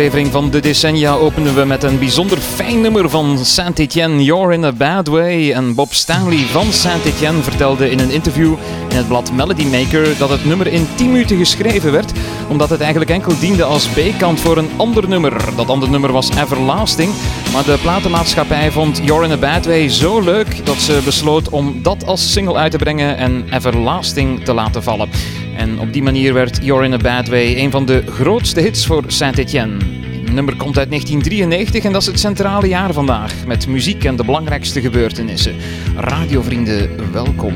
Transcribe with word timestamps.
Aflevering 0.00 0.32
van 0.32 0.50
De 0.50 0.60
Decennia 0.60 1.12
openen 1.12 1.54
we 1.54 1.64
met 1.64 1.82
een 1.82 1.98
bijzonder 1.98 2.38
fijn 2.38 2.80
nummer 2.80 3.10
van 3.10 3.44
Saint-Étienne, 3.44 4.24
You're 4.24 4.54
in 4.54 4.64
a 4.64 4.72
Bad 4.72 5.06
Way. 5.06 5.52
En 5.52 5.74
Bob 5.74 5.92
Stanley 5.94 6.38
van 6.38 6.72
Saint-Étienne 6.72 7.42
vertelde 7.42 7.90
in 7.90 7.98
een 7.98 8.10
interview 8.10 8.54
in 8.88 8.96
het 8.96 9.08
blad 9.08 9.32
Melody 9.32 9.64
Maker 9.64 10.18
dat 10.18 10.30
het 10.30 10.44
nummer 10.44 10.66
in 10.66 10.86
10 10.94 11.12
minuten 11.12 11.36
geschreven 11.36 11.92
werd, 11.92 12.12
omdat 12.48 12.70
het 12.70 12.80
eigenlijk 12.80 13.10
enkel 13.10 13.38
diende 13.40 13.64
als 13.64 13.88
B-kant 13.88 14.40
voor 14.40 14.56
een 14.56 14.70
ander 14.76 15.08
nummer. 15.08 15.54
Dat 15.56 15.68
andere 15.68 15.90
nummer 15.90 16.12
was 16.12 16.30
Everlasting, 16.30 17.12
maar 17.52 17.64
de 17.64 17.78
platenmaatschappij 17.82 18.70
vond 18.70 19.00
You're 19.04 19.24
in 19.24 19.32
a 19.32 19.36
Bad 19.36 19.66
Way 19.66 19.88
zo 19.88 20.20
leuk 20.20 20.66
dat 20.66 20.76
ze 20.76 21.00
besloot 21.04 21.48
om 21.48 21.82
dat 21.82 22.06
als 22.06 22.32
single 22.32 22.54
uit 22.54 22.70
te 22.70 22.78
brengen 22.78 23.16
en 23.16 23.44
Everlasting 23.50 24.44
te 24.44 24.52
laten 24.52 24.82
vallen. 24.82 25.08
En 25.56 25.78
op 25.78 25.92
die 25.92 26.02
manier 26.02 26.32
werd 26.32 26.58
You're 26.62 26.84
in 26.84 26.92
a 26.92 26.96
Bad 26.96 27.28
Way 27.28 27.56
een 27.56 27.70
van 27.70 27.86
de 27.86 28.02
grootste 28.06 28.60
hits 28.60 28.86
voor 28.86 29.04
Saint-Étienne. 29.06 29.89
Het 30.30 30.38
nummer 30.38 30.56
komt 30.56 30.78
uit 30.78 30.88
1993 30.88 31.84
en 31.84 31.92
dat 31.92 32.00
is 32.00 32.06
het 32.06 32.20
centrale 32.20 32.68
jaar 32.68 32.92
vandaag. 32.92 33.46
Met 33.46 33.66
muziek 33.66 34.04
en 34.04 34.16
de 34.16 34.24
belangrijkste 34.24 34.80
gebeurtenissen. 34.80 35.56
Radiovrienden, 35.96 37.12
welkom. 37.12 37.54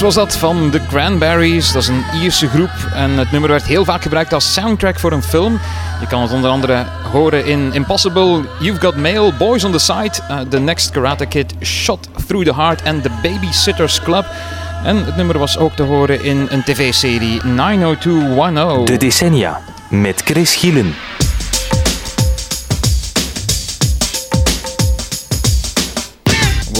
Was 0.00 0.14
dat 0.14 0.36
van 0.36 0.70
The 0.70 0.80
Cranberries. 0.88 1.72
Dat 1.72 1.82
is 1.82 1.88
een 1.88 2.04
Ierse 2.22 2.48
groep 2.48 2.70
en 2.94 3.10
het 3.10 3.30
nummer 3.30 3.50
werd 3.50 3.66
heel 3.66 3.84
vaak 3.84 4.02
gebruikt 4.02 4.32
als 4.32 4.52
soundtrack 4.52 4.98
voor 4.98 5.12
een 5.12 5.22
film. 5.22 5.60
Je 6.00 6.06
kan 6.06 6.22
het 6.22 6.32
onder 6.32 6.50
andere 6.50 6.84
horen 7.12 7.44
in 7.44 7.72
Impossible, 7.72 8.40
You've 8.58 8.80
Got 8.80 8.96
Mail, 8.96 9.32
Boys 9.38 9.64
on 9.64 9.72
the 9.72 9.78
Side, 9.78 10.10
uh, 10.30 10.40
The 10.40 10.58
Next 10.58 10.90
Karate 10.90 11.26
Kid, 11.26 11.54
Shot 11.62 12.08
Through 12.26 12.46
the 12.46 12.54
Heart 12.54 12.82
en 12.82 13.02
The 13.02 13.10
Babysitters 13.22 14.00
Club. 14.00 14.24
En 14.84 15.04
het 15.04 15.16
nummer 15.16 15.38
was 15.38 15.58
ook 15.58 15.72
te 15.76 15.82
horen 15.82 16.24
in 16.24 16.46
een 16.50 16.62
tv-serie 16.62 17.44
90210. 17.44 18.84
De 18.84 18.96
decennia 18.96 19.60
met 19.88 20.22
Chris 20.24 20.54
Gielen. 20.54 20.94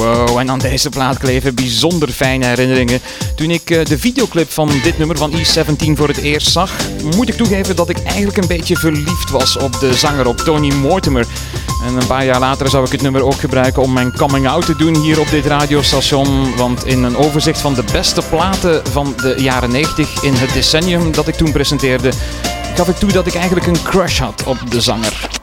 Wow, 0.01 0.39
en 0.39 0.51
aan 0.51 0.59
deze 0.59 0.89
plaat 0.89 1.19
kleven 1.19 1.55
bijzonder 1.55 2.09
fijne 2.09 2.47
herinneringen. 2.47 3.01
Toen 3.37 3.51
ik 3.51 3.71
eh, 3.71 3.85
de 3.85 3.99
videoclip 3.99 4.51
van 4.51 4.71
dit 4.83 4.99
nummer 4.99 5.17
van 5.17 5.33
E17 5.33 5.93
voor 5.95 6.09
het 6.09 6.17
eerst 6.17 6.51
zag, 6.51 6.71
moet 7.17 7.29
ik 7.29 7.35
toegeven 7.35 7.77
dat 7.77 7.89
ik 7.89 8.03
eigenlijk 8.03 8.37
een 8.37 8.47
beetje 8.47 8.77
verliefd 8.77 9.31
was 9.31 9.57
op 9.57 9.81
de 9.81 9.95
zanger, 9.95 10.27
op 10.27 10.37
Tony 10.37 10.73
Mortimer. 10.73 11.27
En 11.87 11.97
een 11.97 12.07
paar 12.07 12.25
jaar 12.25 12.41
later 12.41 12.69
zou 12.69 12.85
ik 12.85 12.93
het 12.93 13.03
nummer 13.03 13.25
ook 13.25 13.41
gebruiken 13.41 13.83
om 13.83 13.93
mijn 13.93 14.17
coming 14.17 14.49
out 14.49 14.67
te 14.67 14.77
doen 14.77 14.97
hier 14.97 15.21
op 15.21 15.31
dit 15.31 15.47
radiostation. 15.47 16.57
Want 16.57 16.87
in 16.87 17.03
een 17.03 17.17
overzicht 17.17 17.61
van 17.61 17.75
de 17.75 17.85
beste 17.93 18.23
platen 18.31 18.83
van 18.91 19.15
de 19.17 19.35
jaren 19.39 19.71
90 19.71 20.23
in 20.23 20.35
het 20.35 20.53
decennium 20.53 21.13
dat 21.13 21.29
ik 21.29 21.35
toen 21.35 21.53
presenteerde, 21.53 22.13
gaf 22.75 22.89
ik 22.89 22.97
toe 22.97 23.13
dat 23.13 23.27
ik 23.27 23.35
eigenlijk 23.35 23.67
een 23.67 23.83
crush 23.83 24.19
had 24.19 24.43
op 24.47 24.71
de 24.71 24.81
zanger. 24.81 25.41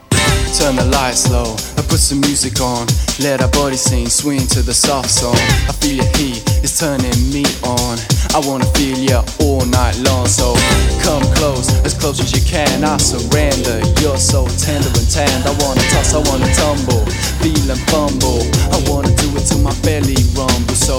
Turn 0.57 0.75
the 0.75 0.86
lights 0.86 1.30
low 1.30 1.54
and 1.77 1.86
put 1.86 2.01
some 2.01 2.19
music 2.21 2.59
on. 2.62 2.88
Let 3.21 3.45
our 3.45 3.51
body 3.54 3.77
sing, 3.77 4.09
swing 4.09 4.42
to 4.57 4.65
the 4.65 4.74
soft 4.74 5.12
song. 5.12 5.38
I 5.69 5.74
feel 5.77 6.01
your 6.01 6.09
heat, 6.18 6.42
it's 6.65 6.81
turning 6.81 7.13
me 7.30 7.45
on. 7.62 8.01
I 8.33 8.42
wanna 8.42 8.65
feel 8.74 8.98
you 8.98 9.21
all 9.38 9.62
night 9.69 9.94
long. 10.01 10.25
So 10.25 10.57
come 11.06 11.21
close, 11.38 11.69
as 11.86 11.94
close 11.94 12.18
as 12.19 12.33
you 12.33 12.42
can. 12.42 12.83
I 12.83 12.98
surrender. 12.98 13.86
You're 14.01 14.18
so 14.18 14.50
tender 14.57 14.89
and 14.98 15.06
tanned. 15.06 15.45
I 15.45 15.54
wanna 15.62 15.86
toss, 15.94 16.18
I 16.18 16.25
wanna 16.25 16.50
tumble, 16.57 17.06
feel 17.38 17.69
and 17.69 17.83
fumble. 17.94 18.42
I 18.74 18.81
wanna 18.89 19.13
do 19.13 19.30
it 19.38 19.45
till 19.45 19.62
my 19.62 19.77
belly 19.86 20.18
rumble. 20.33 20.74
So 20.74 20.98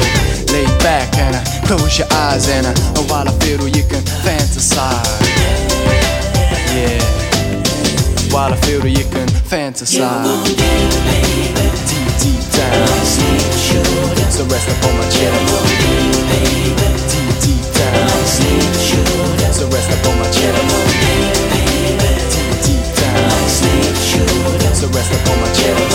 lay 0.55 0.71
back 0.87 1.11
and 1.19 1.35
I 1.35 1.43
close 1.67 1.99
your 1.99 2.07
eyes 2.31 2.47
and 2.47 2.63
I, 2.63 2.73
while 3.11 3.27
I 3.27 3.35
feel 3.43 3.67
you 3.67 3.83
can 3.91 4.07
fantasize. 4.23 5.68
While 8.31 8.53
I 8.53 8.57
feel 8.57 8.81
that 8.81 8.91
you 8.91 9.05
can 9.11 9.27
fantasize. 9.29 10.45
Deep, 10.45 10.57
deep 12.23 12.43
down. 12.55 12.87
So 14.31 14.45
rest 14.45 14.69
upon 14.69 14.95
my 14.97 15.05
chest. 15.09 15.35
Deep, 17.11 17.35
deep 17.43 17.65
down. 17.75 18.09
So 19.53 19.67
rest 19.69 19.91
upon 19.91 20.15
my 20.19 20.25
chest. 20.31 20.61
Deep, 22.31 22.55
deep 22.63 22.87
down. 23.01 23.49
So 24.75 24.87
rest 24.89 25.13
upon 25.13 25.37
my 25.41 25.49
chest. 25.55 25.88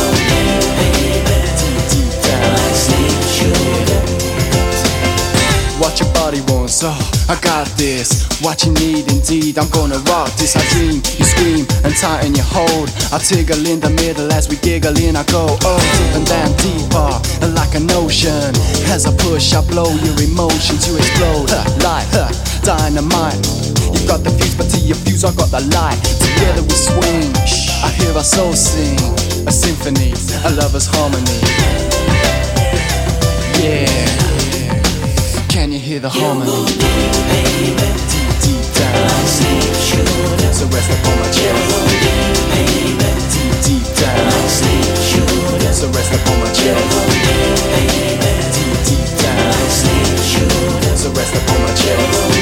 Oh, 6.83 6.99
I 7.29 7.39
got 7.39 7.67
this. 7.77 8.27
What 8.41 8.63
you 8.63 8.73
need, 8.73 9.11
indeed, 9.11 9.57
I'm 9.57 9.69
gonna 9.69 9.99
rock 10.11 10.31
this. 10.35 10.55
I 10.55 10.63
dream, 10.75 11.01
you 11.17 11.25
scream, 11.25 11.65
and 11.83 11.95
tighten 11.95 12.35
your 12.35 12.45
hold. 12.45 12.91
I 13.11 13.17
tickle 13.19 13.65
in 13.65 13.79
the 13.79 13.89
middle 13.89 14.31
as 14.31 14.49
we 14.49 14.57
giggle 14.57 14.97
in. 14.99 15.15
I 15.15 15.23
go, 15.23 15.57
oh, 15.63 15.79
deep 15.97 16.13
and 16.15 16.25
down 16.27 16.51
deeper, 16.59 17.09
like 17.55 17.75
an 17.75 17.89
ocean. 17.91 18.51
As 18.91 19.05
I 19.05 19.15
push, 19.17 19.53
I 19.53 19.61
blow 19.65 19.89
your 20.03 20.17
emotions, 20.19 20.87
you 20.87 20.97
explode 20.97 21.49
huh, 21.49 21.63
like 21.83 22.07
huh, 22.11 22.31
dynamite. 22.63 23.39
You've 23.93 24.07
got 24.07 24.23
the 24.23 24.31
fuse, 24.31 24.55
but 24.55 24.69
to 24.71 24.79
your 24.79 24.97
fuse, 24.97 25.23
I 25.23 25.33
got 25.33 25.51
the 25.51 25.63
light. 25.71 25.99
Together 26.19 26.63
we 26.63 26.75
swing. 26.75 27.31
I 27.83 27.89
hear 27.95 28.13
our 28.13 28.23
soul 28.23 28.53
sing, 28.53 28.99
a 29.47 29.51
symphony, 29.51 30.13
a 30.45 30.51
lover's 30.51 30.87
harmony. 30.87 31.39
Yeah. 33.63 34.22
Can 35.53 35.71
you 35.71 35.77
hear 35.77 35.99
the 35.99 36.09
harmony? 36.09 36.49
Deep, 36.65 37.77
deep 38.41 38.65
down. 38.73 39.05
So 40.49 40.65
rest 40.65 40.89
upon 40.89 41.13
my 41.19 41.29
chest. 41.29 41.77
Deep, 42.49 43.53
deep 43.61 43.85
down. 44.01 44.49
So 45.71 45.85
rest 45.93 46.09
upon 46.09 46.39
my 46.41 46.49
chest. 46.57 46.89
Deep, 48.57 48.81
deep 48.89 49.05
down. 49.21 49.53
So 50.97 51.13
rest 51.13 51.35
upon 51.37 51.61
my 51.61 51.69
chest. 51.77 52.33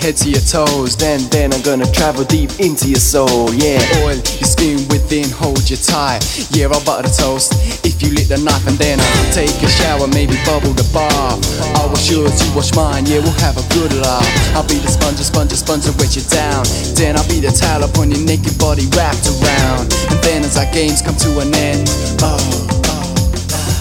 Head 0.00 0.16
to 0.16 0.28
your 0.32 0.40
toes. 0.40 0.96
Then, 0.96 1.20
then 1.28 1.52
I'm 1.52 1.60
gonna 1.60 1.86
travel 1.92 2.24
deep 2.24 2.50
into 2.58 2.88
your 2.88 3.00
soul. 3.00 3.52
Yeah, 3.52 3.78
oil 4.00 4.16
your 4.16 4.48
skin 4.48 4.80
within, 4.88 5.28
hold 5.28 5.68
you 5.68 5.76
tight. 5.76 6.24
Yeah, 6.50 6.72
I'll 6.72 6.82
butter 6.84 7.08
the 7.08 7.12
toast. 7.12 7.52
If 7.84 8.00
you 8.02 8.08
lick 8.16 8.28
the 8.28 8.40
knife 8.40 8.66
and 8.66 8.76
then 8.80 8.98
I'll 8.98 9.32
take 9.32 9.52
a 9.62 9.68
shower, 9.68 10.08
maybe 10.08 10.40
bubble 10.48 10.72
the 10.72 10.88
bath. 10.92 11.38
I 11.76 11.86
was 11.86 12.08
yours, 12.08 12.32
you 12.40 12.48
wash 12.56 12.72
mine. 12.74 13.04
Yeah, 13.06 13.20
we'll 13.20 13.36
have 13.44 13.60
a 13.60 13.66
good 13.76 13.92
laugh. 14.00 14.24
I'll 14.56 14.66
be 14.66 14.80
the 14.80 14.88
sponge, 14.88 15.20
sponge, 15.20 15.52
sponge, 15.52 15.86
and 15.86 15.96
wet 16.00 16.16
you 16.16 16.24
down. 16.32 16.64
Then 16.96 17.16
I'll 17.16 17.28
be 17.28 17.38
the 17.38 17.52
towel 17.52 17.84
upon 17.84 18.10
your 18.10 18.24
naked 18.24 18.56
body 18.58 18.88
wrapped 18.96 19.28
around. 19.28 19.92
And 20.08 20.18
then 20.24 20.42
as 20.42 20.56
our 20.56 20.68
games 20.72 21.04
come 21.04 21.16
to 21.28 21.40
an 21.44 21.52
end, 21.54 21.86
oh, 22.24 22.40
oh, 22.88 22.88
oh 22.88 23.76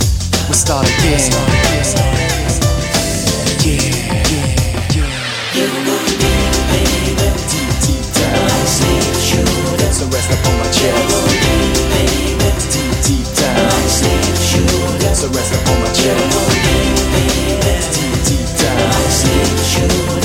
we'll 0.51 0.59
start 0.59 0.85
again. 0.85 1.31
Yeah. 3.63 3.98
Rest 10.11 10.31
upon 10.31 10.57
my 10.57 10.65
chest. 10.71 11.29
Deep, 12.71 12.93
deep 13.05 13.27
down. 13.35 13.71
So 15.15 15.27
rest 15.27 15.53
upon 15.53 15.79
my 15.81 15.91
chest. 15.91 16.37
Deep, 17.93 18.23
deep 18.25 18.49
down. 18.57 20.18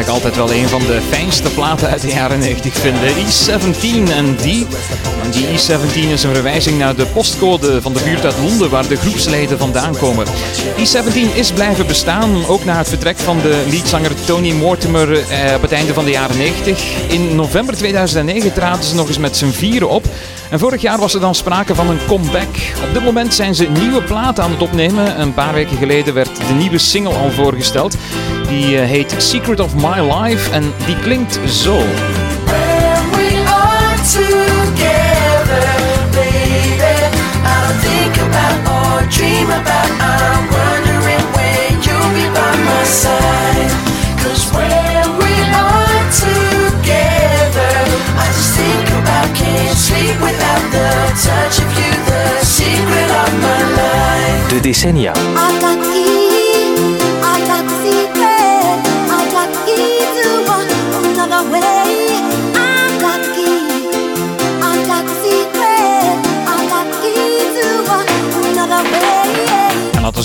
Ik 0.00 0.08
altijd 0.08 0.36
wel 0.36 0.52
een 0.52 0.68
van 0.68 0.80
de 0.80 1.00
fijnste 1.08 1.48
platen 1.48 1.88
uit 1.88 2.00
de 2.00 2.08
jaren 2.08 2.38
90 2.38 2.74
vinden. 2.74 3.02
E17 3.02 4.12
en 4.12 4.36
die. 4.36 4.66
Die 5.30 5.46
E17 5.46 6.10
is 6.12 6.22
een 6.22 6.34
verwijzing 6.34 6.78
naar 6.78 6.96
de 6.96 7.06
postcode 7.06 7.82
van 7.82 7.92
de 7.92 8.00
buurt 8.04 8.24
uit 8.24 8.38
Londen 8.42 8.70
waar 8.70 8.88
de 8.88 8.96
groepsleden 8.96 9.58
vandaan 9.58 9.96
komen. 9.96 10.26
E17 10.76 11.34
is 11.34 11.52
blijven 11.52 11.86
bestaan, 11.86 12.46
ook 12.46 12.64
na 12.64 12.76
het 12.76 12.88
vertrek 12.88 13.18
van 13.18 13.40
de 13.40 13.64
leadzanger 13.70 14.24
Tony 14.24 14.52
Mortimer 14.52 15.12
eh, 15.12 15.54
op 15.54 15.62
het 15.62 15.72
einde 15.72 15.94
van 15.94 16.04
de 16.04 16.10
jaren 16.10 16.36
90. 16.36 16.82
In 17.08 17.34
november 17.34 17.76
2009 17.76 18.52
traden 18.52 18.84
ze 18.84 18.94
nog 18.94 19.08
eens 19.08 19.18
met 19.18 19.36
z'n 19.36 19.50
vieren 19.50 19.88
op. 19.88 20.04
En 20.50 20.58
vorig 20.58 20.82
jaar 20.82 20.98
was 20.98 21.14
er 21.14 21.20
dan 21.20 21.34
sprake 21.34 21.74
van 21.74 21.90
een 21.90 22.06
comeback. 22.06 22.54
Op 22.88 22.92
dit 22.94 23.04
moment 23.04 23.34
zijn 23.34 23.54
ze 23.54 23.68
nieuwe 23.68 24.02
platen 24.02 24.44
aan 24.44 24.50
het 24.50 24.62
opnemen. 24.62 25.20
Een 25.20 25.34
paar 25.34 25.54
weken 25.54 25.76
geleden 25.76 26.14
werd 26.14 26.36
de 26.36 26.54
nieuwe 26.54 26.78
single 26.78 27.14
al 27.14 27.30
voorgesteld. 27.30 27.96
Die 28.50 28.76
eh, 28.76 28.88
heet 28.88 29.14
Secret 29.18 29.60
of 29.60 29.74
My 29.74 30.00
Life 30.00 30.50
en 30.50 30.72
die 30.86 30.96
klinkt 30.96 31.38
zo. 31.46 31.76
When 31.76 33.10
we 33.16 33.50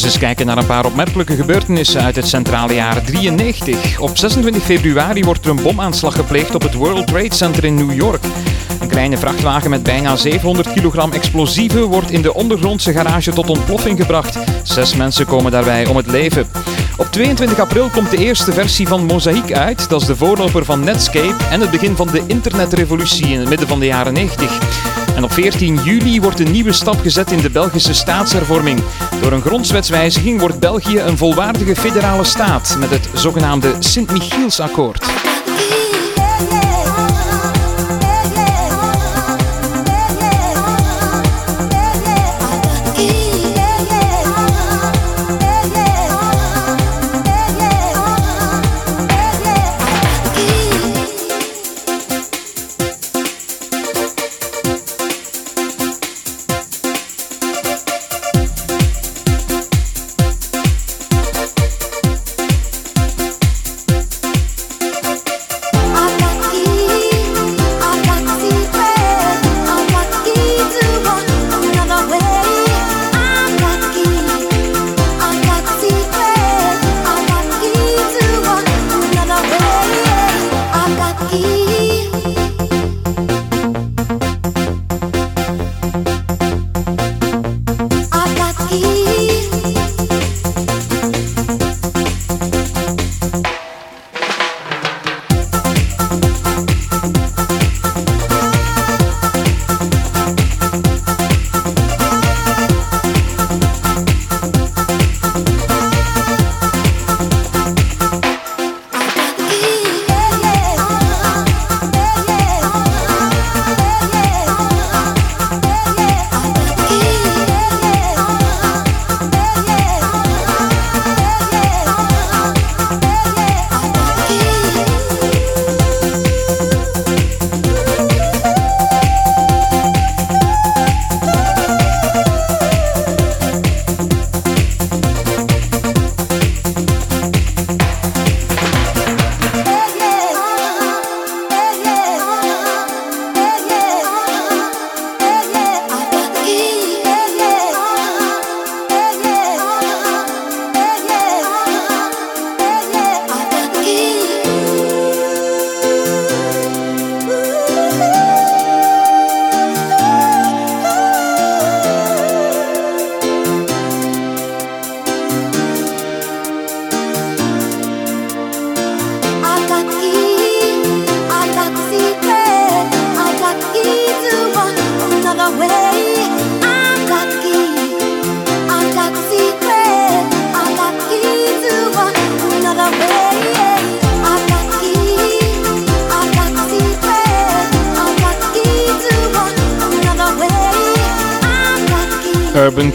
eens 0.06 0.18
kijken 0.18 0.46
naar 0.46 0.58
een 0.58 0.66
paar 0.66 0.86
opmerkelijke 0.86 1.36
gebeurtenissen 1.36 2.02
uit 2.02 2.16
het 2.16 2.28
centrale 2.28 2.74
jaar 2.74 3.04
93. 3.04 4.00
Op 4.00 4.18
26 4.18 4.64
februari 4.64 5.24
wordt 5.24 5.46
er 5.46 5.52
een 5.52 5.62
bomaanslag 5.62 6.16
gepleegd 6.16 6.56
op 6.56 6.62
het 6.62 6.74
World 6.74 7.08
Trade 7.08 7.34
Center 7.34 7.64
in 7.64 7.76
New 7.76 7.94
York. 7.94 8.24
Een 8.82 8.88
kleine 8.88 9.18
vrachtwagen 9.18 9.70
met 9.70 9.84
bijna 9.84 10.16
700 10.16 10.74
kilogram 10.74 11.12
explosieven 11.12 11.84
wordt 11.84 12.12
in 12.12 12.22
de 12.22 12.34
ondergrondse 12.34 12.94
garage 12.94 13.32
tot 13.32 13.50
ontploffing 13.50 14.00
gebracht. 14.00 14.40
Zes 14.64 14.96
mensen 14.96 15.26
komen 15.26 15.52
daarbij 15.52 15.86
om 15.86 15.96
het 15.96 16.08
leven. 16.08 16.48
Op 16.98 17.12
22 17.12 17.60
april 17.60 17.90
komt 17.90 18.12
de 18.12 18.18
eerste 18.18 18.54
versie 18.54 18.88
van 18.88 19.06
Mosaic 19.06 19.54
uit. 19.54 19.90
Dat 19.90 20.02
is 20.02 20.08
de 20.08 20.16
voorloper 20.16 20.66
van 20.66 20.84
Netscape 20.84 21.44
en 21.50 21.62
het 21.62 21.72
begin 21.72 21.96
van 21.96 22.08
de 22.08 22.24
internetrevolutie 22.28 23.28
in 23.28 23.40
het 23.40 23.50
midden 23.50 23.68
van 23.68 23.80
de 23.80 23.86
jaren 23.86 24.14
90. 24.14 24.60
En 25.16 25.24
op 25.24 25.32
14 25.32 25.80
juli 25.84 26.22
wordt 26.22 26.40
een 26.40 26.52
nieuwe 26.52 26.72
stap 26.72 27.00
gezet 27.00 27.32
in 27.32 27.42
de 27.42 27.50
Belgische 27.50 27.94
staatshervorming. 27.94 28.84
Door 29.22 29.32
een 29.32 29.42
grondwetswijziging 29.42 30.40
wordt 30.40 30.60
België 30.60 31.00
een 31.00 31.18
volwaardige 31.18 31.76
federale 31.76 32.24
staat 32.24 32.76
met 32.80 32.90
het 32.90 33.10
zogenaamde 33.14 33.76
Sint-Michielsakkoord. 33.80 35.06
Urban 36.40 36.75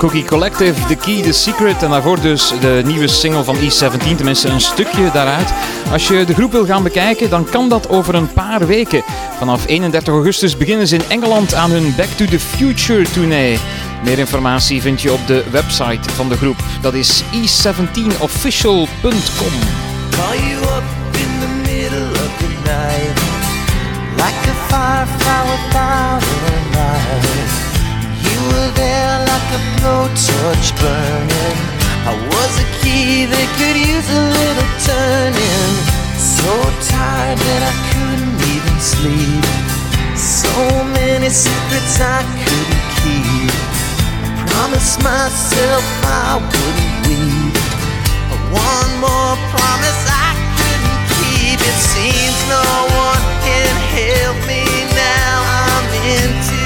Cookie 0.01 0.25
Collective, 0.25 0.87
The 0.87 0.97
Key, 0.97 1.23
The 1.23 1.33
Secret. 1.33 1.83
En 1.83 1.91
daarvoor 1.91 2.21
dus 2.21 2.53
de 2.61 2.83
nieuwe 2.85 3.09
single 3.09 3.45
van 3.45 3.57
E17, 3.57 4.17
tenminste 4.17 4.49
een 4.49 4.61
stukje 4.61 5.11
daaruit. 5.13 5.53
Als 5.93 6.09
je 6.09 6.25
de 6.25 6.35
groep 6.35 6.53
wil 6.53 6.67
gaan 6.67 6.83
bekijken, 6.83 7.31
dan 7.31 7.45
kan 7.45 7.69
dat 7.69 7.89
over 7.89 8.15
een 8.15 8.33
paar 8.33 8.67
weken. 8.67 9.03
Vanaf 9.39 9.67
31 9.67 10.15
augustus 10.15 10.57
beginnen 10.57 10.89
ze 10.89 10.95
in 10.95 11.03
Engeland 11.09 11.55
aan 11.55 11.71
hun 11.71 11.95
Back 11.97 12.09
to 12.09 12.25
the 12.25 12.41
Future 12.41 13.11
tournee. 13.11 13.59
Meer 14.05 14.19
informatie 14.19 14.83
vind 14.83 15.03
je 15.03 15.13
op 15.13 15.27
de 15.27 15.45
website 15.51 16.11
van 16.11 16.29
de 16.29 16.37
groep. 16.37 16.57
Dat 16.81 16.95
is 16.95 17.23
e17official.com. 17.23 19.53
Call 20.11 20.39
you 20.49 20.63
up 20.63 20.83
in 21.13 21.41
the 21.41 21.49
middle 21.73 22.11
of 22.11 22.37
the 22.39 22.49
night 22.65 23.19
Like 24.17 24.49
a 24.49 24.55
were 28.51 28.71
there 28.75 29.17
like 29.31 29.49
a 29.59 29.61
blowtorch 29.79 30.69
burning. 30.83 31.59
I 32.11 32.13
was 32.33 32.53
a 32.59 32.67
key 32.83 33.27
that 33.31 33.49
could 33.57 33.79
use 33.79 34.09
a 34.11 34.25
little 34.39 34.71
turning. 34.83 35.73
So 36.19 36.51
tired 36.91 37.39
that 37.39 37.63
I 37.71 37.75
couldn't 37.93 38.41
even 38.55 38.77
sleep. 38.81 39.45
So 40.17 40.51
many 40.99 41.31
secrets 41.31 42.01
I 42.01 42.21
couldn't 42.43 42.87
keep. 43.01 43.55
I 44.27 44.31
promised 44.51 44.99
myself 45.05 45.85
I 46.05 46.41
wouldn't 46.41 46.95
weep. 47.07 47.57
One 48.51 48.93
more 48.99 49.37
promise 49.55 50.03
I 50.09 50.33
couldn't 50.59 51.01
keep. 51.17 51.59
It 51.61 51.79
seems 51.95 52.39
no 52.51 52.69
one 53.07 53.25
can 53.47 53.75
help 53.97 54.39
me 54.51 54.65
now. 54.97 55.37
I'm 55.71 55.87
in 56.19 56.60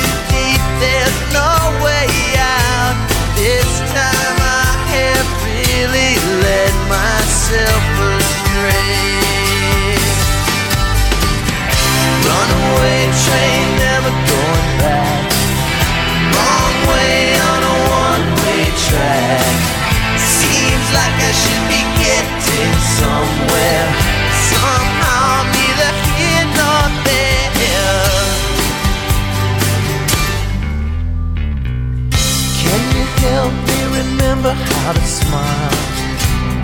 without 34.85 35.03
a 35.03 35.07
smile. 35.07 35.71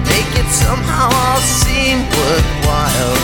Make 0.05 0.29
it 0.37 0.49
somehow 0.53 1.09
all 1.09 1.41
seem 1.41 2.05
worthwhile. 2.05 3.17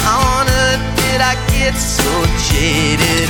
How 0.00 0.40
on 0.40 0.46
earth 0.48 0.84
did 1.04 1.20
I 1.20 1.36
get 1.52 1.74
so 1.76 2.08
jaded? 2.48 3.28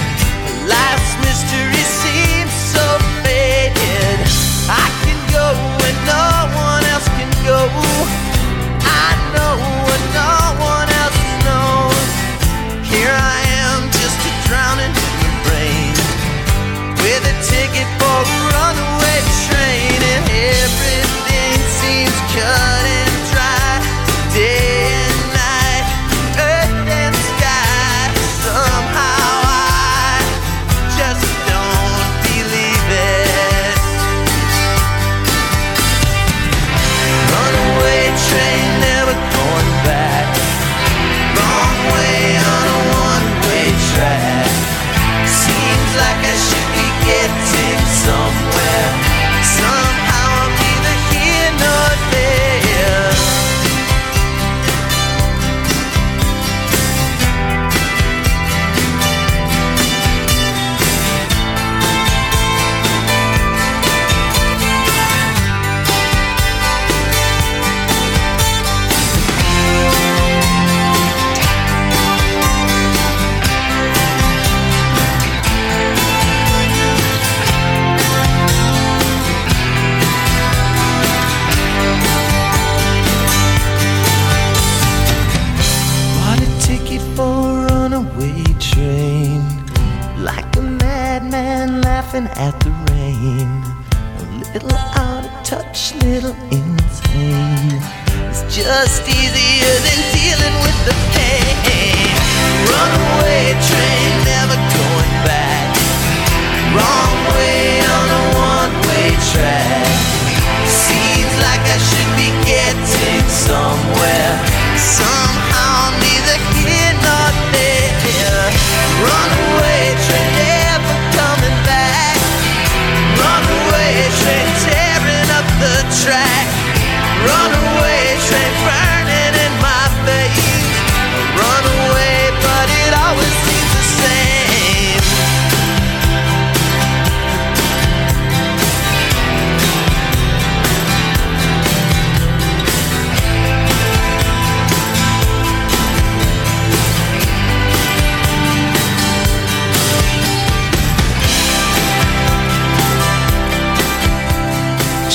Life's 0.70 1.14
mystery 1.26 1.82
seems 2.02 2.54
so 2.70 2.86
faded. 3.26 4.18
I 4.70 4.86
can 5.02 5.18
go 5.34 5.46
when 5.82 5.96
no 6.06 6.26
one 6.54 6.84
else 6.94 7.08
can 7.18 7.30
go. 7.42 7.58
I 8.86 9.10
know 9.34 9.58
when 9.90 10.02
no 10.14 10.34
one 10.62 10.88
else 11.02 11.20
knows. 11.46 12.10
Here 12.86 13.10
I 13.10 13.38
am, 13.66 13.90
just 13.90 14.18
a 14.22 14.32
drowning 14.46 14.94
in 14.94 15.14
the 15.18 15.32
rain, 15.50 15.94
with 17.02 17.22
a 17.26 17.34
ticket 17.42 17.88
for 17.98 18.18
the 18.22 18.38
runaway 18.54 18.99
like 45.96 46.24
I 46.24 46.36
should 46.36 46.68
be 46.74 46.86
getting 47.06 47.86
somewhere. 47.86 48.19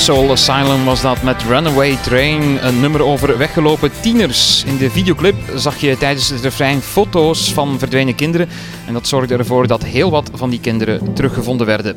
Soul 0.06 0.30
Asylum 0.30 0.84
was 0.84 1.00
dat 1.02 1.22
met 1.22 1.42
Runaway 1.42 1.96
Train, 2.02 2.66
een 2.66 2.80
nummer 2.80 3.02
over 3.02 3.38
weggelopen 3.38 3.90
tieners. 4.00 4.64
In 4.64 4.76
de 4.76 4.90
videoclip 4.90 5.34
zag 5.54 5.76
je 5.76 5.98
tijdens 5.98 6.28
het 6.28 6.40
refrein 6.40 6.80
foto's 6.80 7.52
van 7.52 7.78
verdwenen 7.78 8.14
kinderen 8.14 8.48
en 8.86 8.92
dat 8.92 9.08
zorgde 9.08 9.36
ervoor 9.36 9.66
dat 9.66 9.84
heel 9.84 10.10
wat 10.10 10.30
van 10.34 10.50
die 10.50 10.60
kinderen 10.60 11.12
teruggevonden 11.12 11.66
werden. 11.66 11.96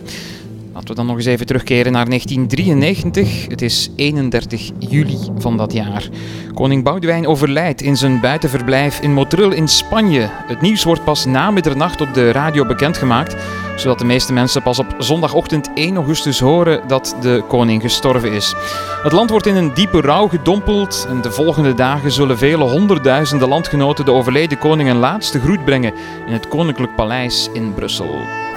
Laten 0.73 0.89
we 0.89 0.95
dan 0.95 1.05
nog 1.05 1.15
eens 1.15 1.25
even 1.25 1.45
terugkeren 1.45 1.91
naar 1.91 2.05
1993. 2.05 3.47
Het 3.47 3.61
is 3.61 3.89
31 3.95 4.69
juli 4.79 5.17
van 5.37 5.57
dat 5.57 5.73
jaar. 5.73 6.09
Koning 6.53 6.83
Boudewijn 6.83 7.27
overlijdt 7.27 7.81
in 7.81 7.97
zijn 7.97 8.19
buitenverblijf 8.19 8.99
in 8.99 9.13
Motril 9.13 9.51
in 9.51 9.67
Spanje. 9.67 10.29
Het 10.31 10.61
nieuws 10.61 10.83
wordt 10.83 11.03
pas 11.03 11.25
na 11.25 11.51
middernacht 11.51 12.01
op 12.01 12.13
de 12.13 12.31
radio 12.31 12.65
bekendgemaakt, 12.65 13.35
zodat 13.79 13.99
de 13.99 14.05
meeste 14.05 14.33
mensen 14.33 14.61
pas 14.61 14.79
op 14.79 14.95
zondagochtend 14.97 15.69
1 15.73 15.95
augustus 15.95 16.39
horen 16.39 16.87
dat 16.87 17.15
de 17.21 17.43
koning 17.47 17.81
gestorven 17.81 18.31
is. 18.31 18.55
Het 19.03 19.11
land 19.11 19.29
wordt 19.29 19.45
in 19.45 19.55
een 19.55 19.73
diepe 19.73 20.01
rouw 20.01 20.27
gedompeld 20.27 21.05
en 21.09 21.21
de 21.21 21.31
volgende 21.31 21.73
dagen 21.73 22.11
zullen 22.11 22.37
vele 22.37 22.63
honderdduizenden 22.63 23.47
landgenoten 23.47 24.05
de 24.05 24.11
overleden 24.11 24.57
koning 24.57 24.89
een 24.89 24.97
laatste 24.97 25.39
groet 25.39 25.65
brengen 25.65 25.93
in 26.25 26.33
het 26.33 26.47
Koninklijk 26.47 26.95
Paleis 26.95 27.49
in 27.53 27.73
Brussel. 27.73 28.48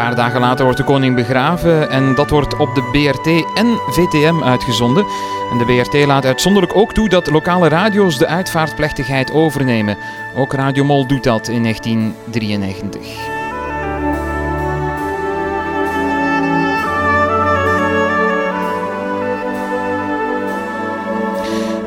Paar 0.00 0.14
dagen 0.14 0.40
later 0.40 0.64
wordt 0.64 0.78
de 0.78 0.84
koning 0.84 1.14
begraven 1.14 1.90
en 1.90 2.14
dat 2.14 2.30
wordt 2.30 2.56
op 2.56 2.74
de 2.74 2.82
BRT 2.82 3.26
en 3.54 3.66
VTM 3.90 4.42
uitgezonden. 4.42 5.06
En 5.50 5.58
de 5.58 5.64
BRT 5.64 6.06
laat 6.06 6.24
uitzonderlijk 6.24 6.76
ook 6.76 6.92
toe 6.92 7.08
dat 7.08 7.30
lokale 7.30 7.68
radio's 7.68 8.18
de 8.18 8.26
uitvaartplechtigheid 8.26 9.32
overnemen. 9.32 9.96
Ook 10.36 10.52
Radio 10.52 10.84
Mol 10.84 11.06
doet 11.06 11.24
dat 11.24 11.48
in 11.48 11.62
1993. 11.62 13.39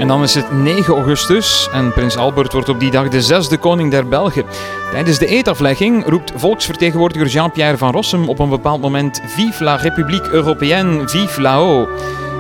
En 0.04 0.10
dan 0.10 0.24
is 0.24 0.36
het 0.36 0.52
9 0.52 0.94
augustus 0.94 1.70
en 1.72 1.94
prins 1.94 2.18
Albert 2.18 2.54
wordt 2.54 2.70
op 2.70 2.80
die 2.80 2.92
dag 2.92 3.10
de 3.10 3.22
zesde 3.22 3.58
koning 3.58 3.92
der 3.92 4.08
Belgen. 4.08 4.46
Tijdens 4.92 5.18
de 5.18 5.26
eetaflegging 5.26 6.10
roept 6.10 6.32
volksvertegenwoordiger 6.36 7.28
Jean-Pierre 7.28 7.78
van 7.78 7.92
Rossum 7.92 8.30
op 8.30 8.40
een 8.40 8.50
bepaald 8.50 8.82
moment 8.82 9.22
Vive 9.26 9.64
la 9.64 9.76
République 9.76 10.30
Européenne, 10.32 11.10
vive 11.10 11.42
là-haut. 11.42 11.90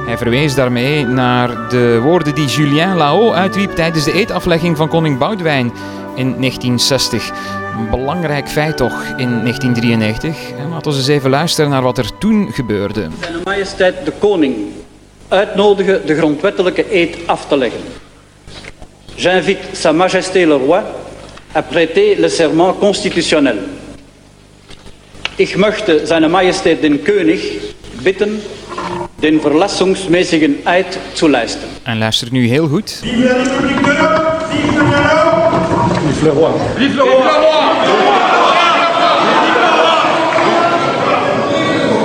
Hij 0.06 0.18
verwees 0.18 0.56
daarmee 0.56 1.06
naar 1.06 1.70
de 1.70 2.00
woorden 2.02 2.36
die 2.36 2.48
Julien 2.48 2.96
Lahaut 2.96 3.34
uitriep 3.34 3.72
tijdens 3.72 4.04
de 4.04 4.14
eetaflegging 4.14 4.78
van 4.78 4.90
koning 4.90 5.18
Boudewijn 5.18 5.72
in 6.16 6.36
1960. 6.40 7.30
Een 7.78 7.90
belangrijk 7.90 8.50
feit 8.50 8.78
toch 8.78 9.04
in 9.18 9.30
1993. 9.30 10.52
En 10.58 10.70
laten 10.70 10.92
we 10.92 10.98
eens 10.98 11.08
even 11.08 11.30
luisteren 11.30 11.70
naar 11.70 11.82
wat 11.82 11.98
er 11.98 12.18
toen 12.18 12.50
gebeurde. 12.52 13.08
Zijn 13.20 13.34
majesteit 13.44 14.06
de 14.06 14.12
koning 14.20 14.56
uitnodigen 15.28 16.06
de 16.06 16.16
grondwettelijke 16.16 16.86
eed 16.92 17.18
af 17.26 17.48
te 17.48 17.58
leggen. 17.58 17.80
J'invite 19.16 19.76
Sa 19.76 19.92
Majesté 19.92 20.46
le 20.46 20.56
Roi 20.56 20.84
à 21.54 21.62
prêter 21.62 22.16
le 22.16 22.30
serment 22.30 22.80
constitutionnel. 22.80 23.58
Ich 25.38 25.58
möchte 25.58 26.06
seine 26.06 26.30
Majestät 26.30 26.84
den 26.84 27.04
König 27.04 27.60
bitten, 28.04 28.42
den 29.22 29.42
verlassungsmäßigen 29.42 30.66
Eid 30.66 31.00
zu 31.16 31.28
leisten. 31.28 31.68
En 31.86 32.00
luister 32.00 32.28
nu 32.32 32.48
heel 32.48 32.68
goed. 32.68 33.02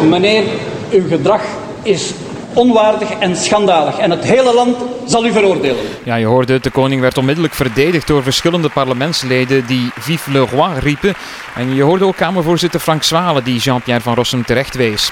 Meneer, 0.08 0.44
uw 0.92 1.08
gedrag 1.08 1.42
is 1.82 2.14
onwaardig 2.58 3.10
en 3.10 3.36
schandalig. 3.36 3.98
En 3.98 4.10
het 4.10 4.24
hele 4.24 4.54
land 4.54 4.76
zal 5.06 5.26
u 5.26 5.32
veroordelen. 5.32 5.84
Ja, 6.02 6.14
je 6.14 6.26
hoorde 6.26 6.52
het, 6.52 6.62
de 6.62 6.70
koning 6.70 7.00
werd 7.00 7.18
onmiddellijk 7.18 7.54
verdedigd 7.54 8.06
door 8.06 8.22
verschillende 8.22 8.68
parlementsleden 8.68 9.66
die 9.66 9.90
Vive 9.98 10.30
le 10.30 10.38
Roi 10.38 10.78
riepen. 10.78 11.14
En 11.54 11.74
je 11.74 11.82
hoorde 11.82 12.04
ook 12.04 12.16
Kamervoorzitter 12.16 12.80
Frank 12.80 13.02
Zwalen 13.02 13.44
die 13.44 13.58
Jean-Pierre 13.58 14.02
van 14.02 14.14
Rossum 14.14 14.44
terecht 14.44 14.74
wees. 14.74 15.10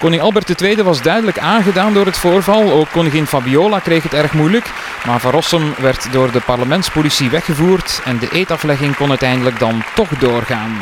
Koning 0.00 0.22
Albert 0.22 0.60
II 0.60 0.82
was 0.82 1.02
duidelijk 1.02 1.38
aangedaan 1.38 1.94
door 1.94 2.06
het 2.06 2.16
voorval. 2.16 2.70
Ook 2.70 2.90
koningin 2.92 3.26
Fabiola 3.26 3.78
kreeg 3.78 4.02
het 4.02 4.14
erg 4.14 4.32
moeilijk. 4.32 4.70
Maar 5.06 5.20
Van 5.20 5.30
Rossum 5.30 5.74
werd 5.80 6.12
door 6.12 6.30
de 6.30 6.40
parlementspolitie 6.40 7.30
weggevoerd 7.30 8.00
en 8.04 8.18
de 8.18 8.28
eetaflegging 8.32 8.96
kon 8.96 9.08
uiteindelijk 9.08 9.58
dan 9.58 9.82
toch 9.94 10.08
doorgaan. 10.08 10.76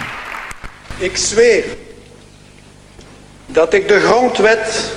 Ik 0.99 1.17
zweer 1.17 1.65
dat 3.47 3.75
ik 3.75 3.89
de 3.89 4.01
grondwet 4.01 4.95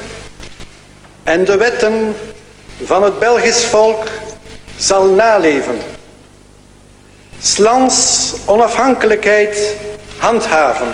en 1.29 1.45
de 1.45 1.57
wetten 1.57 2.15
van 2.83 3.03
het 3.03 3.19
Belgisch 3.19 3.65
volk 3.65 4.07
zal 4.77 5.05
naleven. 5.05 5.77
Slans 7.41 8.33
onafhankelijkheid 8.45 9.75
handhaven. 10.17 10.87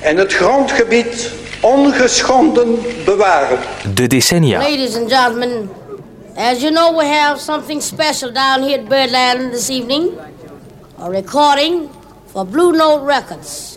En 0.00 0.16
het 0.16 0.32
grondgebied 0.32 1.30
ongeschonden 1.60 2.78
bewaren. 3.04 3.58
De 3.94 4.06
decennia. 4.06 4.58
Ladies 4.58 4.96
and 4.96 5.12
gentlemen, 5.12 5.70
as 6.36 6.60
you 6.60 6.72
know, 6.72 6.96
we 6.98 7.04
have 7.04 7.40
something 7.40 7.82
special 7.82 8.32
down 8.32 8.62
here 8.62 8.78
at 8.78 8.88
Birdland 8.88 9.52
this 9.52 9.68
evening. 9.68 10.10
A 11.00 11.08
recording 11.08 11.88
for 12.32 12.46
Blue 12.46 12.72
Note 12.72 13.04
Records. 13.06 13.73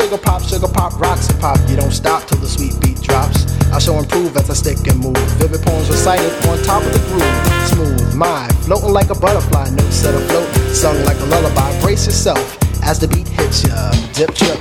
Sugar 0.00 0.18
pop, 0.18 0.42
sugar 0.42 0.68
pop, 0.68 0.98
rocks 0.98 1.28
and 1.28 1.38
pop. 1.40 1.58
You 1.68 1.76
don't 1.76 1.92
stop 1.92 2.26
till 2.26 2.38
the 2.38 2.48
sweet 2.48 2.74
beat 2.80 3.00
drops. 3.02 3.44
I 3.70 3.78
shall 3.78 3.98
improve 3.98 4.36
as 4.36 4.48
I 4.48 4.54
stick 4.54 4.78
and 4.88 4.98
move. 4.98 5.16
Vivid 5.38 5.62
poems 5.62 5.88
recited 5.90 6.32
on 6.48 6.58
top 6.64 6.82
of 6.82 6.92
the 6.92 7.02
groove. 7.10 7.40
Smooth 7.68 8.14
mind, 8.14 8.56
floating 8.64 8.92
like 8.92 9.10
a 9.10 9.14
butterfly, 9.14 9.68
notes 9.70 9.96
set 9.96 10.14
afloat, 10.14 10.48
sung 10.74 10.96
like 11.04 11.18
a 11.20 11.26
lullaby. 11.26 11.68
Brace 11.82 12.06
yourself 12.06 12.56
as 12.82 12.98
the 12.98 13.08
beat 13.08 13.28
hits 13.28 13.64
ya. 13.64 13.92
Dip, 14.14 14.34
trip, 14.34 14.58